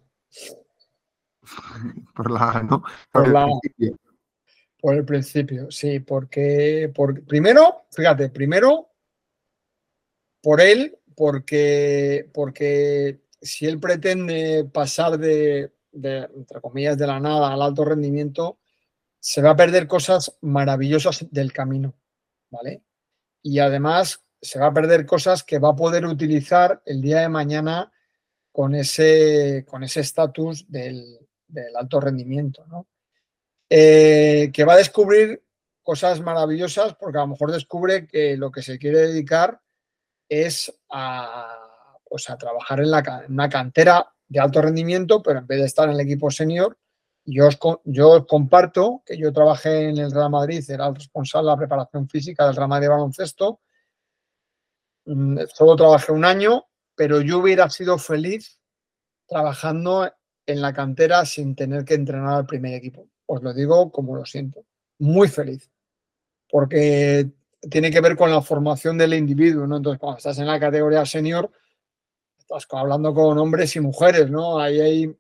[2.16, 2.84] Por la, ¿no?
[3.12, 3.98] Por, el principio.
[4.82, 6.92] Por el principio, sí, porque,
[7.28, 8.90] primero, fíjate, primero
[10.42, 17.54] por él, porque, porque si él pretende pasar de, de, entre comillas, de la nada
[17.54, 18.60] al alto rendimiento,
[19.20, 21.94] se va a perder cosas maravillosas del camino,
[22.50, 22.84] ¿vale?
[23.42, 27.30] Y además se va a perder cosas que va a poder utilizar el día de
[27.30, 27.92] mañana
[28.52, 30.66] con ese con ese estatus
[31.50, 32.88] del, alto rendimiento, ¿no?
[33.70, 35.44] Eh, que va a descubrir
[35.84, 39.62] cosas maravillosas porque a lo mejor descubre que lo que se quiere dedicar
[40.28, 45.66] es a, pues trabajar en, la, una cantera de alto rendimiento, pero en vez de
[45.66, 46.78] estar en el equipo senior,
[47.26, 51.58] yo os, comparto que yo trabajé en el Real Madrid, era el responsable de la
[51.58, 53.60] preparación física del Real Madrid de baloncesto.
[55.06, 58.60] Mm, solo trabajé un año, pero yo hubiera sido feliz
[59.28, 60.12] trabajando
[60.52, 63.08] en la cantera sin tener que entrenar al primer equipo.
[63.26, 64.66] Os lo digo como lo siento.
[65.00, 65.70] Muy feliz.
[66.50, 67.30] Porque
[67.70, 69.78] tiene que ver con la formación del individuo, ¿no?
[69.78, 71.52] Entonces, cuando estás en la categoría senior,
[72.38, 74.60] estás hablando con hombres y mujeres, ¿no?
[74.60, 75.16] Ahí hay,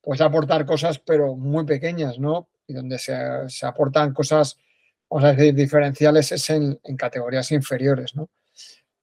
[0.00, 2.48] puedes aportar cosas, pero muy pequeñas, ¿no?
[2.66, 3.14] Y donde se,
[3.62, 4.58] aportan cosas,
[5.08, 8.30] vamos a decir, diferenciales es en, categorías inferiores, ¿no?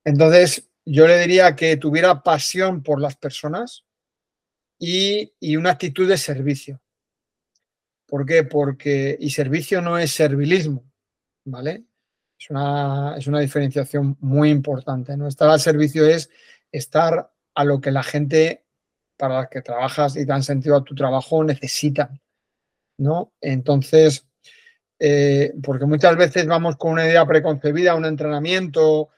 [0.04, 3.86] Entonces, yo le diría que tuviera pasión por las personas
[4.82, 6.82] y, una actitud de servicio.
[8.08, 8.44] ¿Por qué?
[8.44, 10.84] Porque, y servicio no es servilismo,
[11.46, 11.84] ¿vale?
[12.38, 15.16] Es una, es una diferenciación muy importante.
[15.16, 15.28] ¿no?
[15.28, 16.32] Estar al servicio es
[16.72, 18.66] estar a lo que la gente
[19.18, 22.20] para la que trabajas y dan sentido a tu trabajo necesitan.
[22.98, 23.34] ¿no?
[23.40, 24.26] Entonces,
[24.98, 29.10] eh, porque muchas veces vamos con una idea preconcebida, un entrenamiento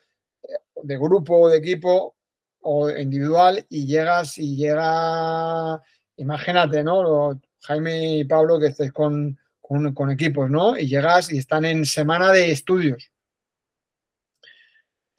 [0.43, 0.47] eh,
[0.83, 2.17] de grupo, o de equipo
[2.63, 5.81] o individual y llegas y llega,
[6.17, 7.39] imagínate, ¿no?
[7.61, 10.77] Jaime y Pablo que estés con, con, equipos, ¿no?
[10.77, 13.13] Y llegas y están en semana de estudios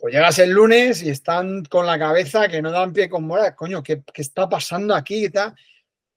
[0.05, 3.55] pues llegas el lunes y están con la cabeza que no dan pie con moral.
[3.55, 5.33] Coño, ¿qué, está pasando aquí?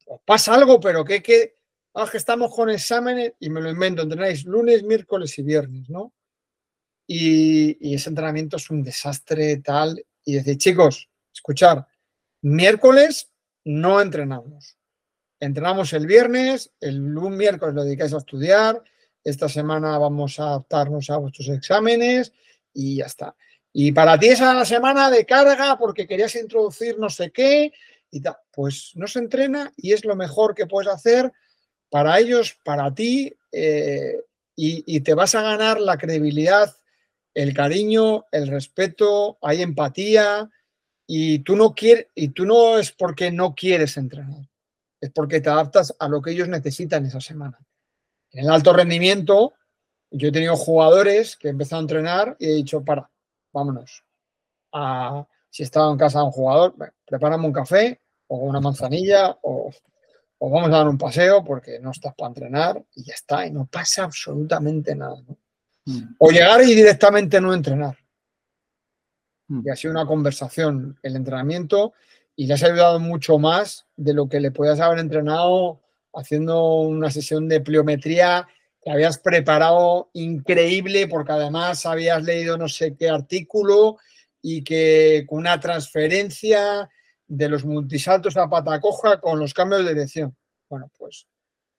[0.07, 1.55] Os pasa algo, pero que, que,
[1.93, 6.11] ah, que estamos con exámenes y me lo invento, entrenáis lunes, miércoles y viernes, ¿no?
[7.07, 10.03] Y, ese entrenamiento es un desastre tal.
[10.25, 11.07] Y decir, chicos,
[11.38, 11.88] escuchar,
[12.41, 13.29] miércoles
[13.63, 14.77] no entrenamos.
[15.39, 18.81] Entrenamos el viernes, el miércoles lo dedicáis a estudiar,
[19.23, 22.33] esta semana vamos a adaptarnos a vuestros exámenes
[22.73, 23.35] y ya está.
[23.73, 27.71] Y para ti esa semana de carga porque querías introducir no sé qué
[28.09, 28.38] y tal.
[28.51, 31.31] Pues no se entrena y es lo mejor que puedes hacer
[31.89, 34.21] para ellos, para ti, eh,
[34.59, 36.75] y, te vas a ganar la credibilidad,
[37.35, 40.49] el cariño, el respeto, hay empatía,
[41.08, 44.45] y tú no quieres, y tú no es porque no quieres entrenar,
[44.99, 47.58] es porque te adaptas a lo que ellos necesitan esa semana.
[48.32, 49.53] En el alto rendimiento,
[50.12, 53.10] yo he tenido jugadores que he empezado a entrenar y he dicho, para,
[53.53, 54.03] vámonos.
[55.49, 59.72] si estaba en casa de un jugador, prepárame un café o una manzanilla o,
[60.39, 63.66] vamos a dar un paseo porque no estás para entrenar y ya está, y no
[63.66, 65.18] pasa absolutamente nada.
[65.86, 66.16] Mm.
[66.20, 67.97] O llegar y directamente no entrenar.
[69.47, 69.61] Mm.
[69.65, 71.93] Y ha sido una conversación, el entrenamiento,
[72.35, 75.81] y le has ayudado mucho más de lo que le podías haber entrenado
[76.13, 78.47] haciendo una sesión de pliometría
[78.89, 83.97] habías preparado increíble porque además habías leído no sé qué artículo
[84.41, 86.89] y que con una transferencia
[87.27, 90.35] de los multisaltos a pata coja con los cambios de dirección.
[90.69, 91.27] Bueno, pues,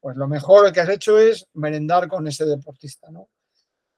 [0.01, 3.29] pues lo mejor que has hecho es merendar con ese deportista, ¿no?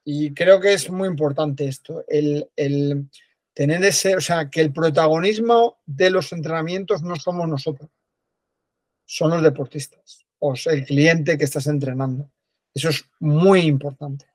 [0.05, 3.09] Y creo que es muy importante esto, el, el
[3.55, 7.91] tener ese, o sea, que el protagonismo de los entrenamientos no somos nosotros,
[9.05, 12.31] son los deportistas o el cliente que estás entrenando.
[12.75, 14.27] Eso es muy importante.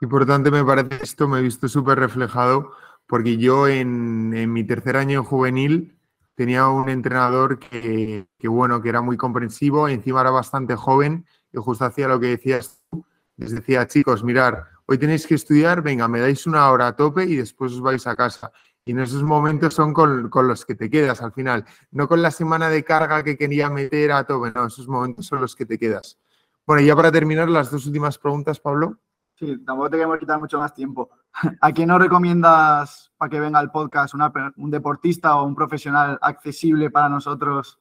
[0.00, 2.72] Importante me parece esto, me he visto súper reflejado,
[3.06, 5.96] porque yo en, mi tercer año juvenil
[6.34, 11.84] tenía un entrenador que, bueno, que era muy comprensivo, encima era bastante joven y justo
[11.84, 13.04] hacía lo que decías tú.
[13.36, 17.24] Les decía, chicos, mirar, hoy tenéis que estudiar, venga, me dais una hora a tope
[17.24, 18.52] y después os vais a casa.
[18.84, 22.30] Y en esos momentos son con, los que te quedas al final, no con la
[22.30, 25.78] semana de carga que quería meter a tope, no, esos momentos son los que te
[25.78, 26.18] quedas.
[26.66, 28.98] Bueno, ya para terminar, las dos últimas preguntas, Pablo.
[29.38, 31.10] Sí, tampoco te queremos quitar mucho más tiempo.
[31.62, 34.14] ¿A quién nos recomiendas para que venga al podcast?
[34.56, 37.80] ¿Un deportista o un profesional accesible para nosotros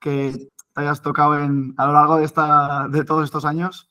[0.00, 3.87] que te hayas tocado en, a lo largo de, esta, de todos estos años?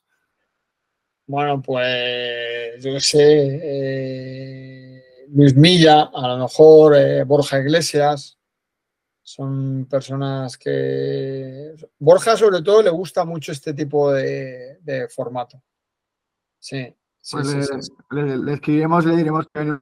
[1.28, 8.38] Bueno, pues yo qué sé, eh, Luis Milla, a lo mejor eh, Borja Iglesias,
[9.22, 11.74] son personas que...
[11.98, 15.62] Borja sobre todo le gusta mucho este tipo de, formato.
[16.58, 16.96] Sí.
[17.30, 17.76] pues
[18.10, 19.78] le, escribiremos y le diremos que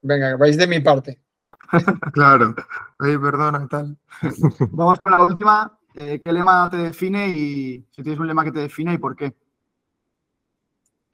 [0.00, 1.20] Venga, vais de mi parte.
[2.14, 2.54] claro.
[3.00, 3.98] Oye, perdona, tal.
[4.70, 5.78] Vamos con la última.
[5.96, 9.14] Eh, ¿Qué lema te define y si tienes un lema que te define y por
[9.14, 9.34] qué?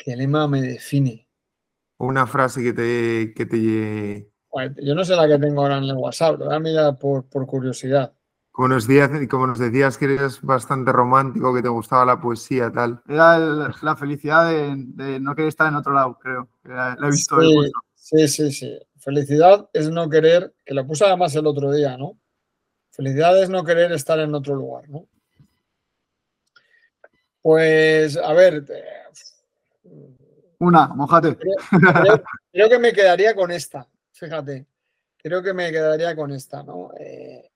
[0.04, 1.28] ¿Qué lema me define?
[1.98, 4.28] una frase que te, que te...
[4.82, 7.28] yo no sé la que tengo ahora en el WhatsApp, lo voy a mirar por,
[7.46, 8.12] curiosidad.
[8.50, 12.72] Como nos, decías, como nos decías que eres bastante romántico, que te gustaba la poesía,
[12.72, 13.00] tal.
[13.08, 16.48] Era la felicidad de, no querer estar en otro lado, creo.
[16.64, 17.38] La, he visto.
[17.94, 18.76] Sí, sí, sí.
[18.98, 22.18] Felicidad es no querer, que lo puse además el otro día, ¿no?
[22.90, 25.06] Felicidad es no querer estar en otro lugar, ¿no?
[27.40, 28.66] Pues, a ver.
[30.62, 31.36] Una, mojate.
[32.52, 34.64] Creo, que me quedaría con esta, fíjate.
[35.16, 36.92] Creo que me quedaría con esta, ¿no?
[37.00, 37.50] Eh,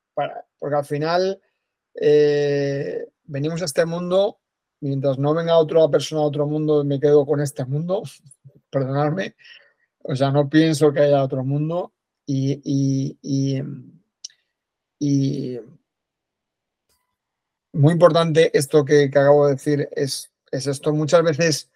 [0.58, 1.40] porque al final
[1.94, 4.40] eh, venimos a este mundo,
[4.80, 8.02] mientras no venga otra persona a otro mundo, me quedo con este mundo,
[8.70, 9.36] perdonadme.
[10.02, 11.92] O sea, no pienso que haya otro mundo
[12.26, 13.62] y, y,
[14.98, 15.60] y,
[17.72, 20.92] muy importante esto que, acabo de decir es, es esto.
[20.92, 21.70] Muchas veces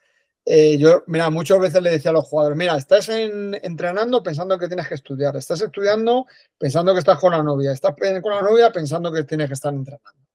[0.53, 4.66] eh, yo, mira, muchas veces le decía a los jugadores, mira, estás entrenando pensando que
[4.66, 6.26] tienes que estudiar, estás estudiando
[6.59, 9.72] pensando que estás con la novia, estás con la novia pensando que tienes que estar
[9.72, 10.26] entrenando.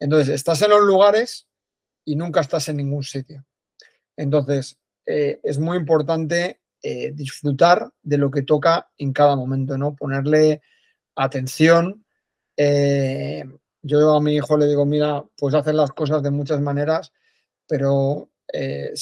[0.00, 1.46] Entonces, estás en los lugares
[2.06, 3.44] y nunca estás en ningún sitio.
[4.16, 9.94] Entonces, eh, es muy importante eh, disfrutar de lo que toca en cada momento, ¿no?
[9.94, 10.62] Ponerle
[11.14, 12.06] atención.
[13.82, 17.12] yo a mi hijo le digo, mira, pues hacer las cosas de muchas maneras,
[17.68, 18.92] pero eh,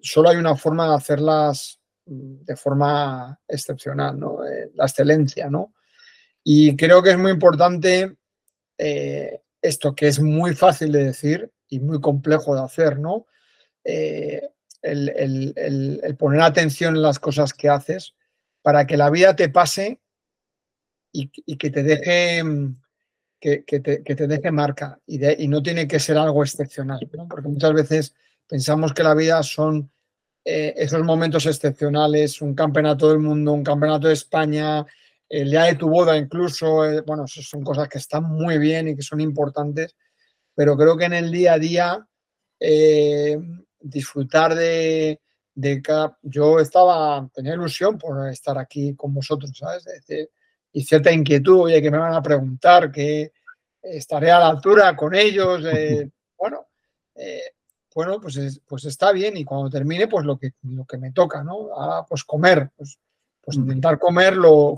[0.00, 4.44] solo hay una forma de hacerlas mm, de forma excepcional, ¿no?
[4.46, 5.74] Eh, la excelencia, ¿no?
[6.44, 8.16] Y creo que es muy importante
[8.78, 13.26] eh, esto, que es muy fácil de decir y muy complejo de hacer, ¿no?
[13.84, 14.52] El,
[16.18, 18.14] poner atención en las cosas que haces
[18.62, 20.00] para que la vida te pase
[21.12, 22.42] y, que te deje
[23.42, 28.14] que, te, deje marca y, no tiene que ser algo excepcional, porque muchas veces
[28.52, 29.90] Pensamos que la vida son
[30.44, 34.84] eh, esos momentos excepcionales, un campeonato del mundo, un campeonato de España,
[35.26, 38.94] el día de tu boda incluso, eh, bueno, son cosas que están muy bien y
[38.94, 39.96] que son importantes,
[40.54, 42.06] pero creo que en el día a día
[42.60, 43.38] eh,
[43.80, 45.18] disfrutar de,
[45.82, 46.18] cada...
[46.20, 49.86] Yo estaba, tenía ilusión por estar aquí con vosotros, ¿sabes?
[50.74, 53.32] y cierta inquietud, oye, que me van a preguntar, que
[53.80, 55.62] estaré a la altura con ellos,
[56.36, 56.66] bueno,
[57.94, 61.42] bueno, pues, pues está bien y cuando termine, pues lo que, lo que me toca,
[61.42, 61.74] ¿no?
[61.74, 62.98] Ahora, pues comer, pues,
[63.40, 64.76] pues intentar comer lo,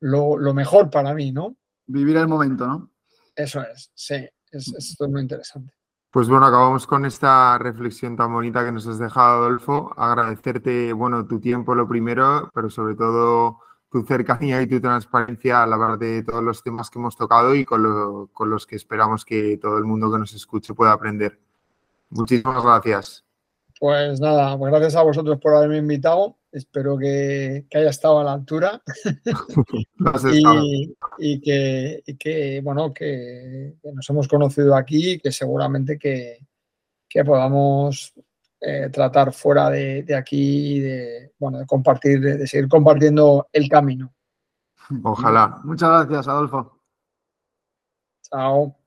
[0.00, 1.56] lo, mejor para mí, ¿no?
[1.86, 2.90] Vivir el momento, ¿no?
[3.34, 5.72] Eso es, sí, es, muy interesante.
[6.10, 9.92] Pues bueno, acabamos con esta reflexión tan bonita que nos has dejado, Adolfo.
[9.96, 15.66] Agradecerte, bueno, tu tiempo lo primero, pero sobre todo tu cercanía y tu transparencia a
[15.66, 19.24] la hora de todos los temas que hemos tocado y con, con los que esperamos
[19.24, 21.38] que todo el mundo que nos escuche pueda aprender.
[22.10, 23.24] Muchísimas gracias.
[23.78, 26.36] Pues nada, pues gracias a vosotros por haberme invitado.
[26.52, 28.82] Espero que, haya estado a la altura
[31.18, 36.44] y, que, bueno, que, nos hemos conocido aquí y que seguramente que,
[37.24, 38.12] podamos
[38.60, 44.12] eh, tratar fuera de, aquí, de, bueno, de compartir, de seguir compartiendo el camino.
[45.02, 45.60] Ojalá.
[45.64, 46.80] Muchas gracias, Adolfo.
[48.22, 48.79] Chao.